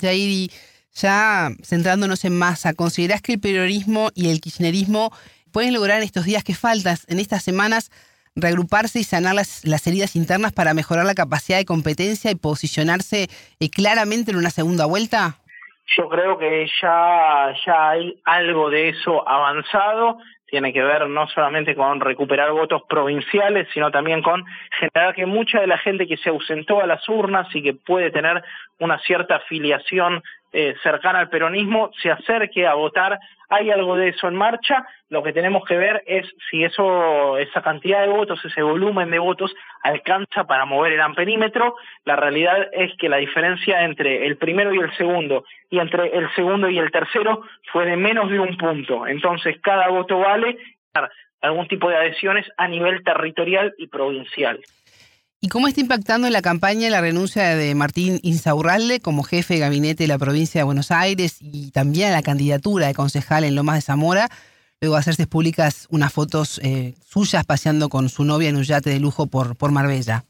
Jair, 0.00 0.50
ya 0.94 1.48
centrándonos 1.62 2.24
en 2.26 2.36
masa, 2.36 2.74
¿considerás 2.74 3.22
que 3.22 3.32
el 3.32 3.40
periodismo 3.40 4.10
y 4.14 4.30
el 4.30 4.40
kirchnerismo 4.40 5.10
pueden 5.52 5.72
lograr 5.72 5.98
en 5.98 6.04
estos 6.04 6.24
días 6.26 6.44
que 6.44 6.54
faltan, 6.54 6.96
en 7.08 7.18
estas 7.18 7.42
semanas, 7.42 7.90
reagruparse 8.36 9.00
y 9.00 9.04
sanar 9.04 9.34
las, 9.34 9.86
heridas 9.86 10.16
internas 10.16 10.52
para 10.52 10.74
mejorar 10.74 11.04
la 11.04 11.14
capacidad 11.14 11.58
de 11.58 11.64
competencia 11.64 12.30
y 12.30 12.34
posicionarse 12.34 13.28
eh, 13.60 13.70
claramente 13.70 14.30
en 14.30 14.38
una 14.38 14.50
segunda 14.50 14.86
vuelta? 14.86 15.36
Yo 15.96 16.08
creo 16.08 16.38
que 16.38 16.66
ya, 16.80 17.54
ya 17.66 17.90
hay 17.90 18.18
algo 18.24 18.70
de 18.70 18.90
eso 18.90 19.28
avanzado. 19.28 20.18
Tiene 20.46 20.72
que 20.72 20.82
ver 20.82 21.08
no 21.08 21.26
solamente 21.28 21.74
con 21.74 22.00
recuperar 22.00 22.52
votos 22.52 22.82
provinciales, 22.88 23.68
sino 23.72 23.90
también 23.90 24.22
con 24.22 24.44
generar 24.78 25.14
que 25.14 25.26
mucha 25.26 25.60
de 25.60 25.66
la 25.66 25.78
gente 25.78 26.06
que 26.06 26.16
se 26.18 26.30
ausentó 26.30 26.80
a 26.80 26.86
las 26.86 27.06
urnas 27.08 27.48
y 27.54 27.62
que 27.62 27.74
puede 27.74 28.10
tener 28.10 28.42
una 28.78 28.98
cierta 29.00 29.36
afiliación 29.36 30.22
eh, 30.52 30.74
cercana 30.82 31.18
al 31.18 31.30
peronismo 31.30 31.90
se 32.02 32.10
acerque 32.10 32.66
a 32.66 32.74
votar. 32.74 33.18
Hay 33.48 33.70
algo 33.70 33.96
de 33.96 34.08
eso 34.08 34.28
en 34.28 34.34
marcha. 34.34 34.86
Lo 35.08 35.22
que 35.22 35.32
tenemos 35.32 35.64
que 35.64 35.76
ver 35.76 36.02
es 36.06 36.26
si 36.50 36.62
eso, 36.64 37.38
esa 37.38 37.62
cantidad 37.62 38.02
de 38.02 38.08
votos, 38.08 38.44
ese 38.44 38.62
volumen 38.62 39.10
de 39.10 39.18
votos 39.18 39.54
alcanza 39.82 40.44
para 40.44 40.64
mover 40.64 40.92
el 40.92 41.00
amperímetro. 41.00 41.76
La 42.04 42.16
realidad 42.16 42.68
es 42.72 42.92
que 42.98 43.08
la 43.08 43.16
diferencia 43.16 43.82
entre 43.84 44.26
el 44.26 44.36
primero 44.36 44.74
y 44.74 44.78
el 44.78 44.94
segundo 44.96 45.44
y 45.70 45.78
entre 45.78 46.16
el 46.16 46.32
segundo 46.34 46.68
y 46.68 46.78
el 46.78 46.90
tercero 46.90 47.42
fue 47.72 47.86
de 47.86 47.96
menos 47.96 48.30
de 48.30 48.38
un 48.38 48.56
punto. 48.56 49.06
Entonces 49.06 49.56
cada 49.62 49.88
voto 49.88 50.18
vale 50.18 50.58
algún 51.40 51.66
tipo 51.66 51.88
de 51.88 51.96
adhesiones 51.96 52.46
a 52.56 52.68
nivel 52.68 53.02
territorial 53.02 53.74
y 53.78 53.88
provincial. 53.88 54.60
¿Y 55.44 55.48
cómo 55.48 55.66
está 55.66 55.80
impactando 55.80 56.28
en 56.28 56.32
la 56.32 56.40
campaña 56.40 56.88
la 56.88 57.00
renuncia 57.00 57.56
de 57.56 57.74
Martín 57.74 58.20
Insaurralde 58.22 59.00
como 59.00 59.24
jefe 59.24 59.54
de 59.54 59.60
gabinete 59.60 60.04
de 60.04 60.06
la 60.06 60.16
provincia 60.16 60.60
de 60.60 60.64
Buenos 60.64 60.92
Aires 60.92 61.38
y 61.40 61.72
también 61.72 62.12
la 62.12 62.22
candidatura 62.22 62.86
de 62.86 62.94
concejal 62.94 63.42
en 63.42 63.56
Lomas 63.56 63.74
de 63.74 63.80
Zamora? 63.80 64.28
Luego 64.80 64.94
de 64.94 65.00
hacerse 65.00 65.26
públicas 65.26 65.88
unas 65.90 66.12
fotos 66.12 66.60
eh, 66.62 66.94
suyas 67.04 67.44
paseando 67.44 67.88
con 67.88 68.08
su 68.08 68.22
novia 68.24 68.50
en 68.50 68.56
un 68.56 68.62
yate 68.62 68.90
de 68.90 69.00
lujo 69.00 69.26
por, 69.26 69.56
por 69.56 69.72
Marbella. 69.72 70.24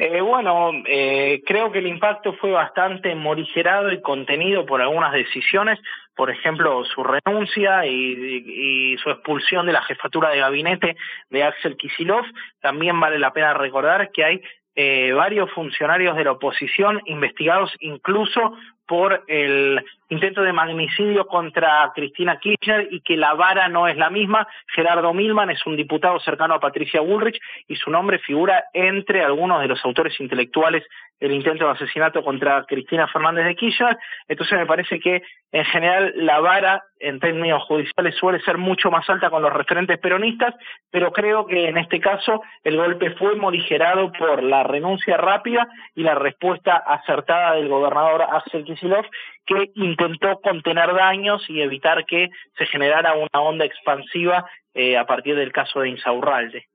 Eh, 0.00 0.20
bueno, 0.20 0.70
eh, 0.86 1.42
creo 1.44 1.72
que 1.72 1.80
el 1.80 1.88
impacto 1.88 2.32
fue 2.34 2.52
bastante 2.52 3.16
morigerado 3.16 3.90
y 3.90 4.00
contenido 4.00 4.64
por 4.64 4.80
algunas 4.80 5.12
decisiones, 5.12 5.80
por 6.14 6.30
ejemplo, 6.30 6.84
su 6.84 7.02
renuncia 7.02 7.84
y, 7.84 8.96
su 9.02 9.10
expulsión 9.10 9.66
de 9.66 9.72
la 9.72 9.82
jefatura 9.82 10.30
de 10.30 10.38
gabinete 10.38 10.96
de 11.30 11.42
Axel 11.42 11.76
Kisilov. 11.76 12.24
También 12.60 12.98
vale 13.00 13.18
la 13.18 13.32
pena 13.32 13.54
recordar 13.54 14.12
que 14.12 14.24
hay 14.24 14.42
eh, 14.76 15.10
varios 15.12 15.50
funcionarios 15.50 16.16
de 16.16 16.24
la 16.24 16.32
oposición 16.32 17.00
investigados 17.06 17.74
incluso 17.80 18.56
por 18.86 19.24
el 19.26 19.84
intento 20.08 20.42
de 20.42 20.52
magnicidio 20.52 21.26
contra 21.26 21.90
Cristina 21.94 22.38
Kirchner 22.38 22.88
y 22.90 23.00
que 23.00 23.16
la 23.16 23.34
vara 23.34 23.68
no 23.68 23.88
es 23.88 23.96
la 23.96 24.10
misma. 24.10 24.46
Gerardo 24.74 25.12
Milman 25.12 25.50
es 25.50 25.64
un 25.66 25.76
diputado 25.76 26.18
cercano 26.20 26.54
a 26.54 26.60
Patricia 26.60 27.00
Bullrich 27.00 27.40
y 27.66 27.76
su 27.76 27.90
nombre 27.90 28.18
figura 28.18 28.64
entre 28.72 29.22
algunos 29.22 29.60
de 29.60 29.68
los 29.68 29.84
autores 29.84 30.18
intelectuales 30.20 30.84
del 31.20 31.32
intento 31.32 31.64
de 31.64 31.72
asesinato 31.72 32.22
contra 32.22 32.64
Cristina 32.64 33.08
Fernández 33.08 33.44
de 33.44 33.56
Kirchner. 33.56 33.98
Entonces 34.28 34.58
me 34.58 34.66
parece 34.66 35.00
que 35.00 35.22
en 35.50 35.64
general 35.64 36.12
la 36.16 36.40
vara 36.40 36.84
en 37.00 37.20
términos 37.20 37.62
judiciales 37.64 38.14
suele 38.16 38.40
ser 38.40 38.58
mucho 38.58 38.90
más 38.90 39.08
alta 39.08 39.30
con 39.30 39.42
los 39.42 39.52
referentes 39.52 39.98
peronistas, 39.98 40.54
pero 40.90 41.12
creo 41.12 41.46
que 41.46 41.68
en 41.68 41.78
este 41.78 42.00
caso 42.00 42.42
el 42.64 42.76
golpe 42.76 43.10
fue 43.12 43.34
morigerado 43.36 44.12
por 44.12 44.42
la 44.42 44.62
renuncia 44.62 45.16
rápida 45.16 45.68
y 45.94 46.02
la 46.02 46.14
respuesta 46.14 46.76
acertada 46.76 47.54
del 47.54 47.68
gobernador 47.68 48.22
Axel 48.22 48.64
Kicillof, 48.64 49.06
que 49.48 49.70
intentó 49.74 50.38
contener 50.40 50.94
daños 50.94 51.42
y 51.48 51.62
evitar 51.62 52.04
que 52.04 52.28
se 52.56 52.66
generara 52.66 53.14
una 53.14 53.40
onda 53.40 53.64
expansiva 53.64 54.44
eh, 54.74 54.96
a 54.96 55.06
partir 55.06 55.34
del 55.34 55.50
caso 55.50 55.80
de 55.80 55.88
Insaurralde. 55.88 56.66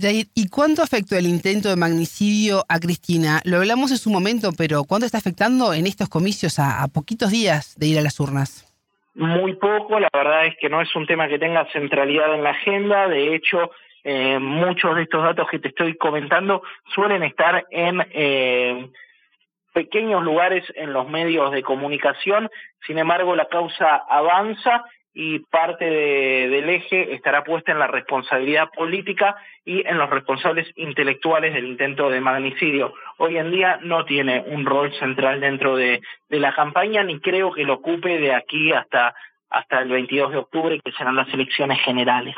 ¿y 0.00 0.48
cuánto 0.48 0.82
afectó 0.82 1.16
el 1.16 1.26
intento 1.26 1.68
de 1.68 1.76
magnicidio 1.76 2.64
a 2.68 2.78
Cristina? 2.78 3.40
Lo 3.44 3.56
hablamos 3.56 3.90
en 3.90 3.96
su 3.96 4.10
momento, 4.10 4.50
pero 4.56 4.84
¿cuánto 4.84 5.06
está 5.06 5.18
afectando 5.18 5.72
en 5.74 5.88
estos 5.88 6.08
comicios 6.08 6.60
a, 6.60 6.86
poquitos 6.94 7.32
días 7.32 7.74
de 7.76 7.86
ir 7.86 7.98
a 7.98 8.02
las 8.02 8.20
urnas? 8.20 8.64
Muy 9.14 9.54
poco, 9.54 9.98
la 9.98 10.08
verdad 10.12 10.46
es 10.46 10.54
que 10.60 10.68
no 10.68 10.80
es 10.80 10.94
un 10.94 11.06
tema 11.06 11.26
que 11.26 11.40
tenga 11.40 11.66
centralidad 11.72 12.32
en 12.32 12.44
la 12.44 12.50
agenda, 12.50 13.08
de 13.08 13.34
hecho 13.34 13.72
eh, 14.04 14.38
muchos 14.38 14.94
de 14.94 15.02
estos 15.02 15.24
datos 15.24 15.48
que 15.50 15.58
te 15.58 15.68
estoy 15.68 15.96
comentando 15.96 16.62
suelen 16.94 17.24
estar 17.24 17.66
en 17.72 18.06
eh, 18.12 18.88
pequeños 19.78 20.24
lugares 20.24 20.64
en 20.74 20.92
los 20.92 21.08
medios 21.08 21.52
de 21.52 21.62
comunicación, 21.62 22.50
sin 22.84 22.98
embargo 22.98 23.36
la 23.36 23.46
causa 23.46 23.94
avanza 23.94 24.84
y 25.14 25.38
parte 25.38 25.84
del 25.84 26.68
eje 26.68 27.14
estará 27.14 27.44
puesta 27.44 27.70
en 27.70 27.78
la 27.78 27.86
responsabilidad 27.86 28.70
política 28.76 29.36
y 29.64 29.86
en 29.86 29.96
los 29.96 30.10
responsables 30.10 30.66
intelectuales 30.74 31.54
del 31.54 31.66
intento 31.66 32.10
de 32.10 32.20
magnicidio. 32.20 32.92
Hoy 33.18 33.36
en 33.36 33.52
día 33.52 33.78
no 33.80 34.04
tiene 34.04 34.42
un 34.48 34.66
rol 34.66 34.92
central 34.98 35.38
dentro 35.38 35.76
de, 35.76 36.00
la 36.28 36.52
campaña 36.52 37.04
ni 37.04 37.20
creo 37.20 37.52
que 37.52 37.62
lo 37.62 37.74
ocupe 37.74 38.18
de 38.18 38.34
aquí 38.34 38.72
hasta, 38.72 39.14
hasta 39.50 39.78
el 39.80 39.90
22 39.90 40.32
de 40.32 40.38
octubre, 40.38 40.80
que 40.84 40.90
serán 40.90 41.14
las 41.14 41.32
elecciones 41.32 41.78
generales. 41.84 42.34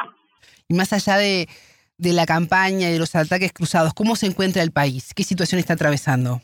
Y 0.68 0.74
más 0.74 0.92
allá 0.92 1.16
de, 1.16 1.48
de 1.96 2.12
la 2.12 2.26
campaña 2.26 2.90
y 2.90 2.92
de 2.92 2.98
los 2.98 3.16
ataques 3.16 3.54
cruzados, 3.54 3.94
¿cómo 3.94 4.14
se 4.14 4.26
encuentra 4.26 4.62
el 4.62 4.72
país? 4.72 5.14
¿Qué 5.14 5.22
situación 5.22 5.58
está 5.58 5.72
atravesando? 5.72 6.42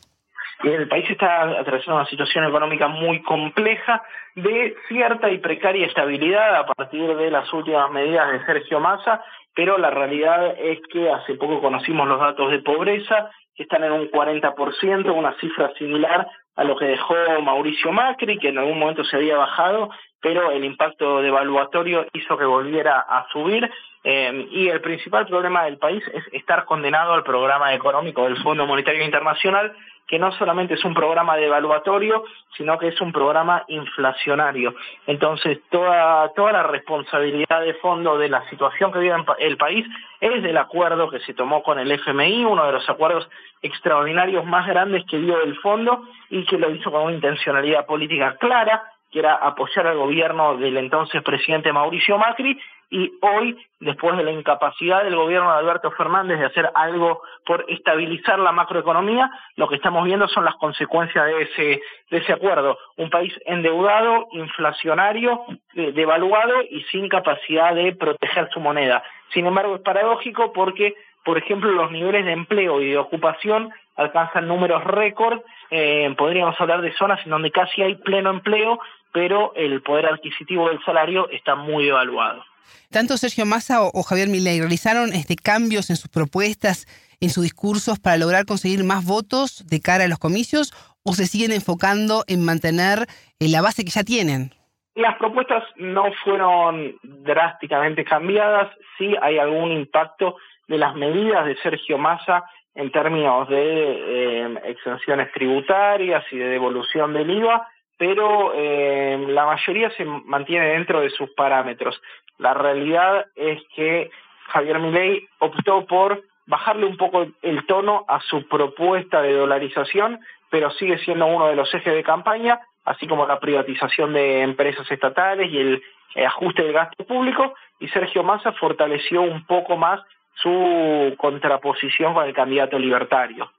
El 0.62 0.88
país 0.88 1.08
está 1.10 1.42
atravesando 1.42 1.96
una 1.96 2.08
situación 2.08 2.44
económica 2.44 2.88
muy 2.88 3.22
compleja 3.22 4.02
de 4.34 4.74
cierta 4.88 5.30
y 5.30 5.38
precaria 5.38 5.86
estabilidad 5.86 6.56
a 6.56 6.66
partir 6.66 7.14
de 7.14 7.30
las 7.30 7.52
últimas 7.52 7.90
medidas 7.90 8.32
de 8.32 8.44
Sergio 8.46 8.80
Massa, 8.80 9.22
pero 9.54 9.78
la 9.78 9.90
realidad 9.90 10.54
es 10.58 10.80
que 10.90 11.10
hace 11.10 11.34
poco 11.34 11.60
conocimos 11.60 12.08
los 12.08 12.20
datos 12.20 12.50
de 12.50 12.60
pobreza, 12.60 13.30
que 13.54 13.64
están 13.64 13.84
en 13.84 13.92
un 13.92 14.10
40%, 14.10 15.10
una 15.14 15.34
cifra 15.40 15.72
similar 15.78 16.26
a 16.56 16.64
lo 16.64 16.76
que 16.76 16.86
dejó 16.86 17.14
Mauricio 17.42 17.92
Macri, 17.92 18.38
que 18.38 18.48
en 18.48 18.58
algún 18.58 18.78
momento 18.78 19.04
se 19.04 19.16
había 19.16 19.36
bajado, 19.36 19.90
pero 20.20 20.50
el 20.50 20.64
impacto 20.64 21.20
devaluatorio 21.20 22.06
hizo 22.14 22.36
que 22.36 22.44
volviera 22.44 22.98
a 23.00 23.26
subir. 23.30 23.70
Eh, 24.04 24.46
y 24.52 24.68
el 24.68 24.80
principal 24.80 25.26
problema 25.26 25.64
del 25.64 25.78
país 25.78 26.02
es 26.14 26.24
estar 26.32 26.64
condenado 26.64 27.12
al 27.12 27.24
programa 27.24 27.74
económico 27.74 28.24
del 28.24 28.40
Fondo 28.42 28.66
Monetario 28.66 29.04
Internacional, 29.04 29.74
que 30.06 30.18
no 30.18 30.30
solamente 30.32 30.74
es 30.74 30.84
un 30.84 30.94
programa 30.94 31.36
devaluatorio, 31.36 32.24
sino 32.56 32.78
que 32.78 32.88
es 32.88 33.00
un 33.00 33.12
programa 33.12 33.64
inflacionario. 33.68 34.74
Entonces, 35.06 35.58
toda, 35.70 36.32
toda 36.34 36.52
la 36.52 36.62
responsabilidad 36.62 37.60
de 37.60 37.74
fondo 37.74 38.16
de 38.16 38.28
la 38.28 38.48
situación 38.48 38.92
que 38.92 39.00
vive 39.00 39.16
el 39.40 39.56
país 39.56 39.86
es 40.20 40.42
del 40.42 40.56
acuerdo 40.56 41.10
que 41.10 41.20
se 41.20 41.34
tomó 41.34 41.62
con 41.62 41.78
el 41.78 41.90
FMI, 41.90 42.44
uno 42.44 42.66
de 42.66 42.72
los 42.72 42.88
acuerdos 42.88 43.28
extraordinarios 43.62 44.44
más 44.44 44.66
grandes 44.66 45.04
que 45.06 45.18
dio 45.18 45.42
el 45.42 45.56
fondo 45.58 46.02
y 46.30 46.44
que 46.44 46.58
lo 46.58 46.70
hizo 46.70 46.90
con 46.90 47.02
una 47.02 47.14
intencionalidad 47.14 47.86
política 47.86 48.36
clara, 48.36 48.84
que 49.10 49.18
era 49.20 49.34
apoyar 49.34 49.86
al 49.86 49.98
gobierno 49.98 50.56
del 50.56 50.76
entonces 50.76 51.22
presidente 51.22 51.72
Mauricio 51.72 52.18
Macri, 52.18 52.58
y 52.88 53.12
hoy, 53.20 53.56
después 53.80 54.16
de 54.16 54.22
la 54.22 54.30
incapacidad 54.30 55.02
del 55.02 55.16
gobierno 55.16 55.52
de 55.52 55.58
Alberto 55.58 55.90
Fernández 55.92 56.38
de 56.38 56.46
hacer 56.46 56.70
algo 56.74 57.22
por 57.44 57.64
estabilizar 57.68 58.38
la 58.38 58.52
macroeconomía, 58.52 59.30
lo 59.56 59.68
que 59.68 59.76
estamos 59.76 60.04
viendo 60.04 60.28
son 60.28 60.44
las 60.44 60.54
consecuencias 60.56 61.26
de 61.26 61.42
ese, 61.42 61.82
de 62.10 62.18
ese 62.18 62.32
acuerdo. 62.32 62.78
Un 62.96 63.10
país 63.10 63.32
endeudado, 63.44 64.28
inflacionario, 64.32 65.44
devaluado 65.74 66.62
y 66.70 66.82
sin 66.92 67.08
capacidad 67.08 67.74
de 67.74 67.94
proteger 67.96 68.48
su 68.52 68.60
moneda. 68.60 69.02
Sin 69.32 69.46
embargo, 69.46 69.76
es 69.76 69.82
paradójico 69.82 70.52
porque, 70.52 70.94
por 71.24 71.38
ejemplo, 71.38 71.72
los 71.72 71.90
niveles 71.90 72.24
de 72.24 72.32
empleo 72.32 72.80
y 72.80 72.90
de 72.90 72.98
ocupación 72.98 73.72
alcanzan 73.96 74.46
números 74.46 74.84
récord. 74.84 75.40
Eh, 75.70 76.14
podríamos 76.16 76.54
hablar 76.60 76.82
de 76.82 76.94
zonas 76.94 77.20
en 77.24 77.30
donde 77.30 77.50
casi 77.50 77.82
hay 77.82 77.96
pleno 77.96 78.30
empleo, 78.30 78.78
pero 79.12 79.52
el 79.56 79.82
poder 79.82 80.06
adquisitivo 80.06 80.68
del 80.68 80.82
salario 80.84 81.28
está 81.30 81.54
muy 81.54 81.88
evaluado. 81.88 82.44
Tanto 82.90 83.16
Sergio 83.16 83.46
Massa 83.46 83.82
o, 83.82 84.02
Javier 84.02 84.28
Milei 84.28 84.60
realizaron 84.60 85.12
este, 85.12 85.36
cambios 85.36 85.90
en 85.90 85.96
sus 85.96 86.10
propuestas, 86.10 86.86
en 87.20 87.30
sus 87.30 87.44
discursos 87.44 87.98
para 87.98 88.16
lograr 88.16 88.44
conseguir 88.44 88.84
más 88.84 89.04
votos 89.04 89.66
de 89.66 89.80
cara 89.80 90.04
a 90.04 90.08
los 90.08 90.18
comicios 90.18 90.72
o 91.02 91.12
se 91.12 91.26
siguen 91.26 91.52
enfocando 91.52 92.24
en 92.26 92.44
mantener 92.44 93.06
eh, 93.40 93.48
la 93.48 93.62
base 93.62 93.84
que 93.84 93.90
ya 93.90 94.04
tienen. 94.04 94.52
Las 94.94 95.16
propuestas 95.18 95.62
no 95.76 96.04
fueron 96.24 96.96
drásticamente 97.02 98.04
cambiadas, 98.04 98.70
sí 98.96 99.14
hay 99.20 99.38
algún 99.38 99.70
impacto 99.72 100.36
de 100.68 100.78
las 100.78 100.94
medidas 100.94 101.44
de 101.46 101.56
Sergio 101.62 101.98
Massa 101.98 102.44
en 102.76 102.92
términos 102.92 103.48
de 103.48 103.56
eh, 103.58 104.60
exenciones 104.64 105.32
tributarias 105.32 106.24
y 106.30 106.36
de 106.36 106.48
devolución 106.48 107.14
del 107.14 107.30
IVA, 107.30 107.66
pero 107.98 108.52
eh, 108.54 109.18
la 109.28 109.46
mayoría 109.46 109.90
se 109.96 110.04
mantiene 110.04 110.68
dentro 110.68 111.00
de 111.00 111.08
sus 111.10 111.30
parámetros. 111.30 112.00
La 112.38 112.52
realidad 112.52 113.26
es 113.34 113.62
que 113.74 114.10
Javier 114.48 114.78
Milei 114.78 115.26
optó 115.38 115.86
por 115.86 116.22
bajarle 116.46 116.84
un 116.84 116.98
poco 116.98 117.26
el 117.40 117.66
tono 117.66 118.04
a 118.08 118.20
su 118.20 118.46
propuesta 118.46 119.22
de 119.22 119.32
dolarización, 119.32 120.20
pero 120.50 120.70
sigue 120.72 120.98
siendo 120.98 121.26
uno 121.26 121.48
de 121.48 121.56
los 121.56 121.72
ejes 121.74 121.94
de 121.94 122.04
campaña, 122.04 122.60
así 122.84 123.08
como 123.08 123.26
la 123.26 123.40
privatización 123.40 124.12
de 124.12 124.42
empresas 124.42 124.88
estatales 124.90 125.50
y 125.50 125.58
el 125.58 125.82
ajuste 126.26 126.62
del 126.62 126.74
gasto 126.74 127.04
público, 127.04 127.54
y 127.80 127.88
Sergio 127.88 128.22
Massa 128.22 128.52
fortaleció 128.52 129.22
un 129.22 129.44
poco 129.46 129.76
más 129.76 130.00
su 130.42 131.14
contraposición 131.16 132.14
con 132.14 132.26
el 132.26 132.34
candidato 132.34 132.78
libertario. 132.78 133.50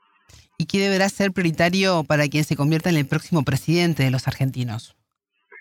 ¿Y 0.57 0.65
qué 0.65 0.79
deberá 0.79 1.07
ser 1.09 1.31
prioritario 1.31 2.03
para 2.07 2.27
quien 2.27 2.43
se 2.43 2.55
convierta 2.55 2.89
en 2.89 2.97
el 2.97 3.07
próximo 3.07 3.43
presidente 3.43 4.03
de 4.03 4.11
los 4.11 4.27
argentinos? 4.27 4.95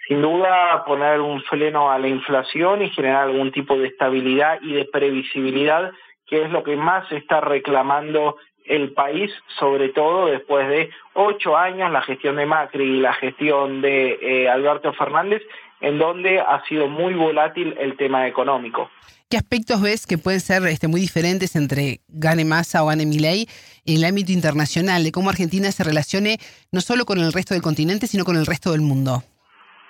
Sin 0.08 0.22
duda 0.22 0.84
poner 0.86 1.20
un 1.20 1.42
freno 1.42 1.90
a 1.90 1.98
la 1.98 2.08
inflación 2.08 2.82
y 2.82 2.90
generar 2.90 3.24
algún 3.24 3.50
tipo 3.52 3.76
de 3.76 3.88
estabilidad 3.88 4.58
y 4.62 4.72
de 4.72 4.84
previsibilidad, 4.84 5.90
que 6.26 6.44
es 6.44 6.50
lo 6.50 6.62
que 6.62 6.76
más 6.76 7.10
está 7.12 7.40
reclamando 7.40 8.36
el 8.64 8.92
país, 8.92 9.30
sobre 9.58 9.90
todo 9.90 10.26
después 10.26 10.68
de 10.68 10.90
ocho 11.14 11.56
años, 11.56 11.90
la 11.90 12.02
gestión 12.02 12.36
de 12.36 12.46
Macri 12.46 12.84
y 12.84 13.00
la 13.00 13.14
gestión 13.14 13.80
de 13.80 14.18
eh, 14.20 14.48
Alberto 14.48 14.92
Fernández, 14.92 15.42
en 15.80 15.98
donde 15.98 16.40
ha 16.40 16.62
sido 16.68 16.88
muy 16.88 17.14
volátil 17.14 17.74
el 17.78 17.96
tema 17.96 18.26
económico. 18.26 18.90
¿Qué 19.28 19.36
aspectos 19.36 19.82
ves 19.82 20.06
que 20.06 20.18
pueden 20.18 20.40
ser 20.40 20.64
este, 20.66 20.86
muy 20.86 21.00
diferentes 21.00 21.56
entre 21.56 21.98
gane 22.08 22.44
Massa 22.44 22.84
o 22.84 22.86
gane 22.86 23.06
Milei 23.06 23.48
en 23.84 23.96
el 23.96 24.04
ámbito 24.04 24.30
internacional, 24.30 25.02
de 25.02 25.10
cómo 25.10 25.30
Argentina 25.30 25.70
se 25.72 25.82
relacione 25.82 26.38
no 26.70 26.80
solo 26.80 27.04
con 27.04 27.18
el 27.18 27.32
resto 27.32 27.54
del 27.54 27.62
continente, 27.62 28.06
sino 28.06 28.24
con 28.24 28.36
el 28.36 28.46
resto 28.46 28.70
del 28.70 28.82
mundo? 28.82 29.24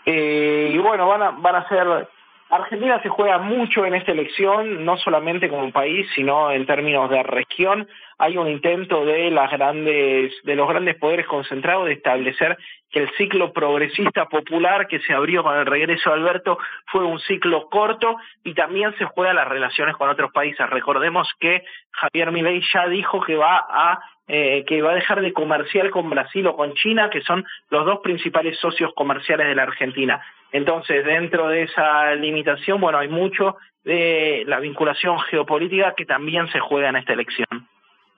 Eh, 0.06 0.70
y 0.72 0.78
bueno, 0.78 1.06
van 1.06 1.22
a, 1.22 1.30
van 1.32 1.56
a 1.56 1.68
ser 1.68 2.08
Argentina 2.48 3.02
se 3.02 3.08
juega 3.08 3.38
mucho 3.38 3.84
en 3.84 3.94
esta 3.94 4.12
elección, 4.12 4.84
no 4.84 4.96
solamente 4.98 5.48
como 5.48 5.72
país, 5.72 6.06
sino 6.14 6.52
en 6.52 6.64
términos 6.64 7.10
de 7.10 7.22
región. 7.24 7.88
Hay 8.18 8.36
un 8.36 8.48
intento 8.48 9.04
de 9.04 9.30
las 9.30 9.50
grandes, 9.50 10.32
de 10.44 10.54
los 10.54 10.68
grandes 10.68 10.94
poderes 10.96 11.26
concentrados 11.26 11.86
de 11.86 11.94
establecer 11.94 12.56
que 12.90 13.00
el 13.00 13.10
ciclo 13.16 13.52
progresista 13.52 14.26
popular 14.26 14.86
que 14.86 15.00
se 15.00 15.12
abrió 15.12 15.42
con 15.42 15.56
el 15.56 15.66
regreso 15.66 16.10
de 16.10 16.16
Alberto 16.16 16.58
fue 16.86 17.04
un 17.04 17.18
ciclo 17.18 17.68
corto 17.68 18.16
y 18.44 18.54
también 18.54 18.96
se 18.96 19.06
juega 19.06 19.34
las 19.34 19.48
relaciones 19.48 19.96
con 19.96 20.08
otros 20.08 20.30
países. 20.32 20.70
Recordemos 20.70 21.28
que 21.40 21.64
Javier 21.90 22.30
Milei 22.30 22.62
ya 22.72 22.86
dijo 22.86 23.20
que 23.22 23.36
va 23.36 23.66
a 23.68 23.98
eh, 24.28 24.64
que 24.66 24.82
va 24.82 24.90
a 24.90 24.96
dejar 24.96 25.20
de 25.20 25.32
comerciar 25.32 25.90
con 25.90 26.10
Brasil 26.10 26.44
o 26.48 26.56
con 26.56 26.74
China, 26.74 27.10
que 27.10 27.22
son 27.22 27.44
los 27.70 27.86
dos 27.86 28.00
principales 28.00 28.58
socios 28.58 28.92
comerciales 28.96 29.46
de 29.46 29.54
la 29.54 29.62
Argentina. 29.62 30.20
Entonces, 30.56 31.04
dentro 31.04 31.48
de 31.48 31.64
esa 31.64 32.14
limitación, 32.14 32.80
bueno, 32.80 32.96
hay 32.96 33.08
mucho 33.08 33.56
de 33.84 34.42
la 34.46 34.58
vinculación 34.58 35.18
geopolítica 35.30 35.92
que 35.94 36.06
también 36.06 36.50
se 36.50 36.60
juega 36.60 36.88
en 36.88 36.96
esta 36.96 37.12
elección. 37.12 37.68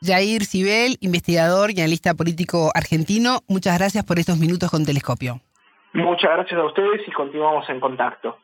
Jair 0.01 0.45
Sibel, 0.45 0.99
investigador 1.01 1.73
y 1.73 1.81
analista 1.81 2.15
político 2.15 2.71
argentino, 2.77 3.41
muchas 3.49 3.77
gracias 3.77 4.05
por 4.05 4.21
estos 4.21 4.39
minutos 4.39 4.71
con 4.71 4.85
Telescopio. 4.85 5.41
Muchas 5.93 6.31
gracias 6.31 6.61
a 6.61 6.65
ustedes 6.65 7.01
y 7.09 7.11
continuamos 7.11 7.69
en 7.71 7.81
contacto. 7.81 8.39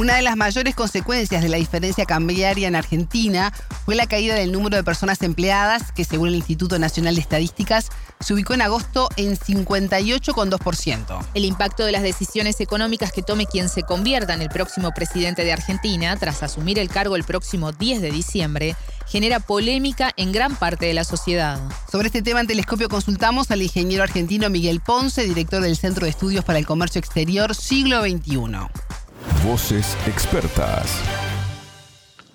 Una 0.00 0.16
de 0.16 0.22
las 0.22 0.34
mayores 0.34 0.74
consecuencias 0.74 1.42
de 1.42 1.50
la 1.50 1.58
diferencia 1.58 2.06
cambiaria 2.06 2.66
en 2.66 2.74
Argentina 2.74 3.52
fue 3.84 3.94
la 3.94 4.06
caída 4.06 4.34
del 4.34 4.50
número 4.50 4.78
de 4.78 4.82
personas 4.82 5.20
empleadas, 5.20 5.92
que 5.92 6.06
según 6.06 6.28
el 6.28 6.36
Instituto 6.36 6.78
Nacional 6.78 7.16
de 7.16 7.20
Estadísticas 7.20 7.90
se 8.18 8.32
ubicó 8.32 8.54
en 8.54 8.62
agosto 8.62 9.10
en 9.18 9.36
58,2%. 9.36 11.26
El 11.34 11.44
impacto 11.44 11.84
de 11.84 11.92
las 11.92 12.02
decisiones 12.02 12.62
económicas 12.62 13.12
que 13.12 13.20
tome 13.20 13.44
quien 13.44 13.68
se 13.68 13.82
convierta 13.82 14.32
en 14.32 14.40
el 14.40 14.48
próximo 14.48 14.92
presidente 14.92 15.44
de 15.44 15.52
Argentina, 15.52 16.16
tras 16.16 16.42
asumir 16.42 16.78
el 16.78 16.88
cargo 16.88 17.14
el 17.14 17.24
próximo 17.24 17.72
10 17.72 18.00
de 18.00 18.10
diciembre, 18.10 18.76
genera 19.06 19.38
polémica 19.38 20.12
en 20.16 20.32
gran 20.32 20.56
parte 20.56 20.86
de 20.86 20.94
la 20.94 21.04
sociedad. 21.04 21.60
Sobre 21.92 22.06
este 22.06 22.22
tema 22.22 22.40
en 22.40 22.46
Telescopio 22.46 22.88
consultamos 22.88 23.50
al 23.50 23.60
ingeniero 23.60 24.02
argentino 24.02 24.48
Miguel 24.48 24.80
Ponce, 24.80 25.24
director 25.24 25.60
del 25.60 25.76
Centro 25.76 26.06
de 26.06 26.10
Estudios 26.10 26.42
para 26.42 26.58
el 26.58 26.64
Comercio 26.64 27.00
Exterior 27.00 27.54
Siglo 27.54 28.00
XXI. 28.00 28.70
Voces 29.44 29.96
expertas. 30.06 31.02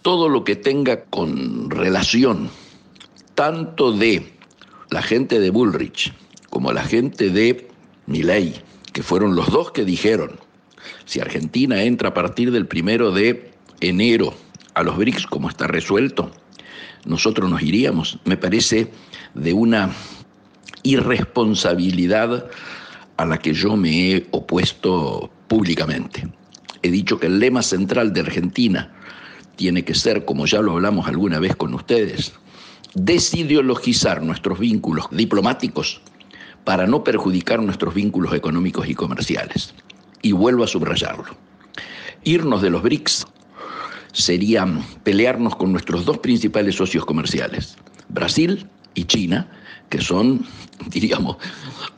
Todo 0.01 0.29
lo 0.29 0.43
que 0.43 0.55
tenga 0.55 1.03
con 1.05 1.69
relación 1.69 2.49
tanto 3.33 3.91
de 3.91 4.33
la 4.89 5.01
gente 5.01 5.39
de 5.39 5.49
Bullrich 5.49 6.13
como 6.49 6.71
la 6.71 6.83
gente 6.83 7.29
de 7.29 7.67
Milley, 8.05 8.61
que 8.93 9.03
fueron 9.03 9.35
los 9.35 9.49
dos 9.49 9.71
que 9.71 9.83
dijeron, 9.83 10.39
si 11.05 11.19
Argentina 11.19 11.83
entra 11.83 12.09
a 12.09 12.13
partir 12.13 12.51
del 12.51 12.67
primero 12.67 13.11
de 13.11 13.51
enero 13.81 14.33
a 14.73 14.83
los 14.83 14.97
BRICS 14.97 15.27
como 15.27 15.49
está 15.49 15.67
resuelto, 15.67 16.31
nosotros 17.05 17.49
nos 17.49 17.61
iríamos. 17.61 18.19
Me 18.25 18.37
parece 18.37 18.91
de 19.33 19.53
una 19.53 19.91
irresponsabilidad 20.83 22.49
a 23.17 23.25
la 23.25 23.37
que 23.37 23.53
yo 23.53 23.75
me 23.75 24.11
he 24.11 24.27
opuesto 24.31 25.29
públicamente 25.47 26.27
he 26.85 26.91
dicho 26.91 27.19
que 27.19 27.27
el 27.27 27.39
lema 27.39 27.61
central 27.61 28.13
de 28.13 28.21
Argentina 28.21 28.93
tiene 29.55 29.83
que 29.83 29.95
ser, 29.95 30.25
como 30.25 30.45
ya 30.45 30.61
lo 30.61 30.73
hablamos 30.73 31.07
alguna 31.07 31.39
vez 31.39 31.55
con 31.55 31.73
ustedes, 31.73 32.33
desideologizar 32.93 34.21
nuestros 34.21 34.59
vínculos 34.59 35.07
diplomáticos 35.11 36.01
para 36.63 36.87
no 36.87 37.03
perjudicar 37.03 37.61
nuestros 37.61 37.93
vínculos 37.93 38.33
económicos 38.33 38.87
y 38.87 38.95
comerciales. 38.95 39.73
Y 40.21 40.31
vuelvo 40.31 40.63
a 40.63 40.67
subrayarlo. 40.67 41.25
Irnos 42.23 42.61
de 42.61 42.71
los 42.71 42.81
BRICS 42.81 43.27
sería 44.11 44.65
pelearnos 45.03 45.55
con 45.55 45.71
nuestros 45.71 46.05
dos 46.05 46.17
principales 46.19 46.75
socios 46.75 47.05
comerciales, 47.05 47.77
Brasil 48.09 48.67
y 48.95 49.03
China, 49.03 49.47
que 49.89 50.01
son, 50.01 50.45
diríamos, 50.87 51.37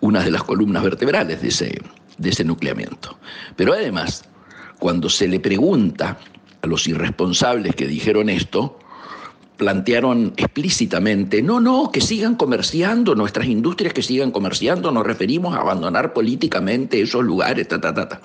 una 0.02 0.22
de 0.24 0.32
las 0.32 0.44
columnas 0.44 0.84
vertebrales 0.84 1.42
de 1.42 1.48
ese, 1.48 1.82
de 2.18 2.30
ese 2.30 2.44
nucleamiento. 2.44 3.18
Pero 3.56 3.74
además, 3.74 4.24
cuando 4.80 5.10
se 5.10 5.28
le 5.28 5.40
pregunta 5.40 6.18
a 6.62 6.68
los 6.68 6.88
irresponsables 6.88 7.76
que 7.76 7.88
dijeron 7.88 8.30
esto, 8.30 8.80
plantearon 9.58 10.34
explícitamente, 10.38 11.42
no, 11.42 11.60
no, 11.60 11.92
que 11.92 12.02
sigan 12.02 12.36
comerciando, 12.36 13.16
nuestras 13.16 13.48
industrias 13.48 13.94
que 13.94 14.04
sigan 14.04 14.32
comerciando, 14.32 14.92
nos 14.92 15.06
referimos 15.06 15.56
a 15.56 15.62
abandonar 15.62 16.14
políticamente 16.14 17.02
esos 17.02 17.24
lugares, 17.24 17.68
ta, 17.68 17.82
ta, 17.82 17.94
ta, 17.94 18.08
ta. 18.08 18.22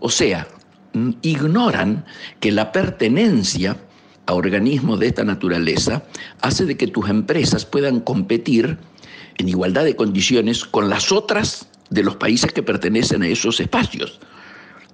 O 0.00 0.08
sea, 0.08 0.48
ignoran 1.22 2.04
que 2.40 2.50
la 2.50 2.72
pertenencia 2.72 3.76
a 4.26 4.34
organismos 4.34 5.00
de 5.00 5.06
esta 5.06 5.24
naturaleza 5.24 6.02
hace 6.42 6.64
de 6.66 6.76
que 6.76 6.86
tus 6.86 7.08
empresas 7.08 7.64
puedan 7.64 8.00
competir 8.00 8.78
en 9.38 9.48
igualdad 9.48 9.84
de 9.84 9.96
condiciones 9.96 10.64
con 10.64 10.88
las 10.88 11.12
otras 11.12 11.68
de 11.90 12.02
los 12.02 12.16
países 12.16 12.52
que 12.52 12.62
pertenecen 12.62 13.22
a 13.22 13.28
esos 13.28 13.60
espacios. 13.60 14.20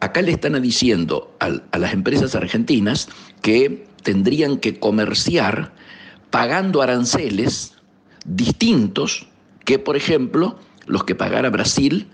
Acá 0.05 0.21
le 0.21 0.33
están 0.33 0.61
diciendo 0.61 1.35
a, 1.41 1.79
las 1.79 1.95
empresas 1.95 2.35
argentinas 2.35 3.09
que 3.41 3.87
tendrían 4.03 4.59
que 4.59 4.79
comerciar 4.79 5.73
pagando 6.29 6.83
aranceles 6.83 7.73
distintos 8.27 9.27
que, 9.65 9.79
por 9.79 9.97
ejemplo, 9.97 10.59
los 10.85 11.05
que 11.05 11.15
pagara 11.15 11.49
Brasil 11.49 12.07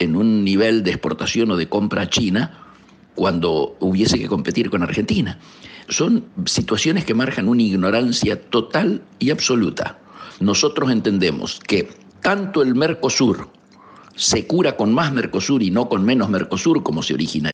en 0.00 0.16
un 0.16 0.42
nivel 0.42 0.82
de 0.82 0.90
exportación 0.90 1.52
o 1.52 1.56
de 1.56 1.68
compra 1.68 2.02
a 2.02 2.10
China 2.10 2.66
cuando 3.14 3.76
hubiese 3.78 4.18
que 4.18 4.26
competir 4.26 4.68
con 4.68 4.82
Argentina. 4.82 5.38
Son 5.88 6.24
situaciones 6.46 7.04
que 7.04 7.14
marcan 7.14 7.48
una 7.48 7.62
ignorancia 7.62 8.40
total 8.50 9.02
y 9.20 9.30
absoluta. 9.30 10.00
Nosotros 10.40 10.90
entendemos 10.90 11.60
que 11.60 11.90
tanto 12.22 12.60
el 12.60 12.74
Mercosur 12.74 13.50
se 14.16 14.46
cura 14.46 14.76
con 14.76 14.92
más 14.92 15.12
Mercosur 15.12 15.62
y 15.62 15.70
no 15.70 15.88
con 15.88 16.04
menos 16.04 16.28
Mercosur 16.28 16.82
como 16.82 17.02
se 17.02 17.14
origina 17.14 17.50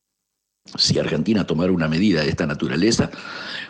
si 0.78 0.98
Argentina 0.98 1.46
tomara 1.46 1.72
una 1.72 1.88
medida 1.88 2.22
de 2.22 2.30
esta 2.30 2.46
naturaleza, 2.46 3.10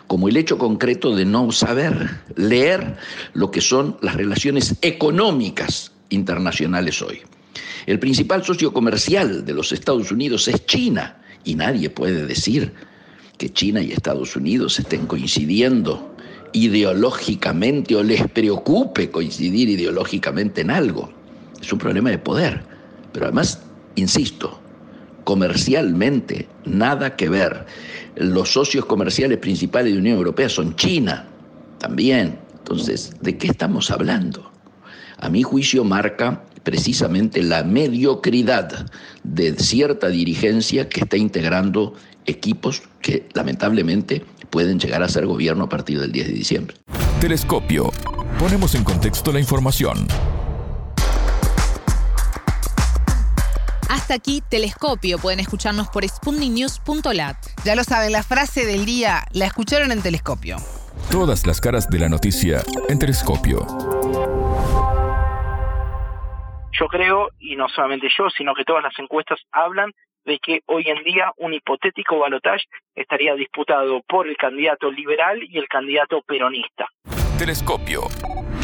como 0.07 0.29
el 0.29 0.37
hecho 0.37 0.57
concreto 0.57 1.15
de 1.15 1.25
no 1.25 1.51
saber 1.51 2.21
leer 2.35 2.95
lo 3.33 3.51
que 3.51 3.61
son 3.61 3.97
las 4.01 4.15
relaciones 4.15 4.75
económicas 4.81 5.91
internacionales 6.09 7.01
hoy. 7.01 7.21
El 7.85 7.99
principal 7.99 8.43
socio 8.43 8.71
comercial 8.71 9.43
de 9.45 9.53
los 9.53 9.71
Estados 9.71 10.11
Unidos 10.11 10.47
es 10.47 10.65
China 10.65 11.17
y 11.43 11.55
nadie 11.55 11.89
puede 11.89 12.25
decir 12.25 12.73
que 13.37 13.51
China 13.51 13.81
y 13.81 13.91
Estados 13.91 14.35
Unidos 14.35 14.79
estén 14.79 15.05
coincidiendo 15.05 16.15
ideológicamente 16.53 17.95
o 17.95 18.03
les 18.03 18.25
preocupe 18.29 19.09
coincidir 19.09 19.67
ideológicamente 19.69 20.61
en 20.61 20.69
algo. 20.69 21.11
Es 21.59 21.73
un 21.73 21.79
problema 21.79 22.11
de 22.11 22.19
poder. 22.19 22.72
Pero 23.13 23.27
además, 23.27 23.61
insisto, 23.95 24.59
comercialmente 25.23 26.47
nada 26.65 27.15
que 27.15 27.29
ver. 27.29 27.65
Los 28.15 28.51
socios 28.51 28.85
comerciales 28.85 29.37
principales 29.37 29.93
de 29.93 29.99
Unión 29.99 30.17
Europea 30.17 30.49
son 30.49 30.75
China 30.75 31.27
también. 31.79 32.39
Entonces, 32.57 33.13
¿de 33.21 33.37
qué 33.37 33.47
estamos 33.47 33.91
hablando? 33.91 34.51
A 35.17 35.29
mi 35.29 35.43
juicio 35.43 35.83
marca 35.83 36.43
precisamente 36.63 37.43
la 37.43 37.63
mediocridad 37.63 38.85
de 39.23 39.53
cierta 39.55 40.07
dirigencia 40.07 40.89
que 40.89 41.01
está 41.01 41.17
integrando 41.17 41.93
equipos 42.25 42.83
que 43.01 43.27
lamentablemente 43.33 44.25
pueden 44.49 44.79
llegar 44.79 45.03
a 45.03 45.09
ser 45.09 45.25
gobierno 45.25 45.65
a 45.65 45.69
partir 45.69 45.99
del 45.99 46.11
10 46.11 46.27
de 46.27 46.33
diciembre. 46.33 46.77
Telescopio. 47.19 47.91
Ponemos 48.39 48.75
en 48.75 48.83
contexto 48.83 49.31
la 49.31 49.39
información. 49.39 50.07
Hasta 54.03 54.15
aquí 54.15 54.41
Telescopio. 54.49 55.17
Pueden 55.17 55.39
escucharnos 55.39 55.87
por 55.87 56.03
spundingnews.lat. 56.03 57.37
Ya 57.63 57.73
lo 57.73 57.85
saben, 57.85 58.11
la 58.11 58.21
frase 58.21 58.65
del 58.65 58.85
día 58.85 59.23
la 59.31 59.45
escucharon 59.45 59.93
en 59.93 60.03
Telescopio. 60.03 60.57
Todas 61.09 61.47
las 61.47 61.61
caras 61.61 61.87
de 61.89 61.99
la 61.99 62.09
noticia 62.09 62.63
en 62.89 62.99
Telescopio. 62.99 63.65
Yo 66.77 66.87
creo, 66.89 67.29
y 67.39 67.55
no 67.55 67.69
solamente 67.69 68.09
yo, 68.17 68.29
sino 68.29 68.53
que 68.53 68.65
todas 68.65 68.83
las 68.83 68.91
encuestas 68.99 69.39
hablan 69.53 69.93
de 70.25 70.37
que 70.39 70.59
hoy 70.65 70.83
en 70.89 71.01
día 71.05 71.31
un 71.37 71.53
hipotético 71.53 72.19
balotaje 72.19 72.65
estaría 72.95 73.35
disputado 73.35 74.01
por 74.05 74.27
el 74.27 74.35
candidato 74.35 74.91
liberal 74.91 75.39
y 75.47 75.57
el 75.57 75.69
candidato 75.69 76.21
peronista. 76.27 76.89
Telescopio. 77.39 78.01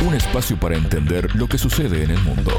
Un 0.05 0.15
espacio 0.15 0.59
para 0.59 0.75
entender 0.75 1.33
lo 1.33 1.47
que 1.47 1.57
sucede 1.57 2.03
en 2.03 2.11
el 2.11 2.19
mundo. 2.23 2.51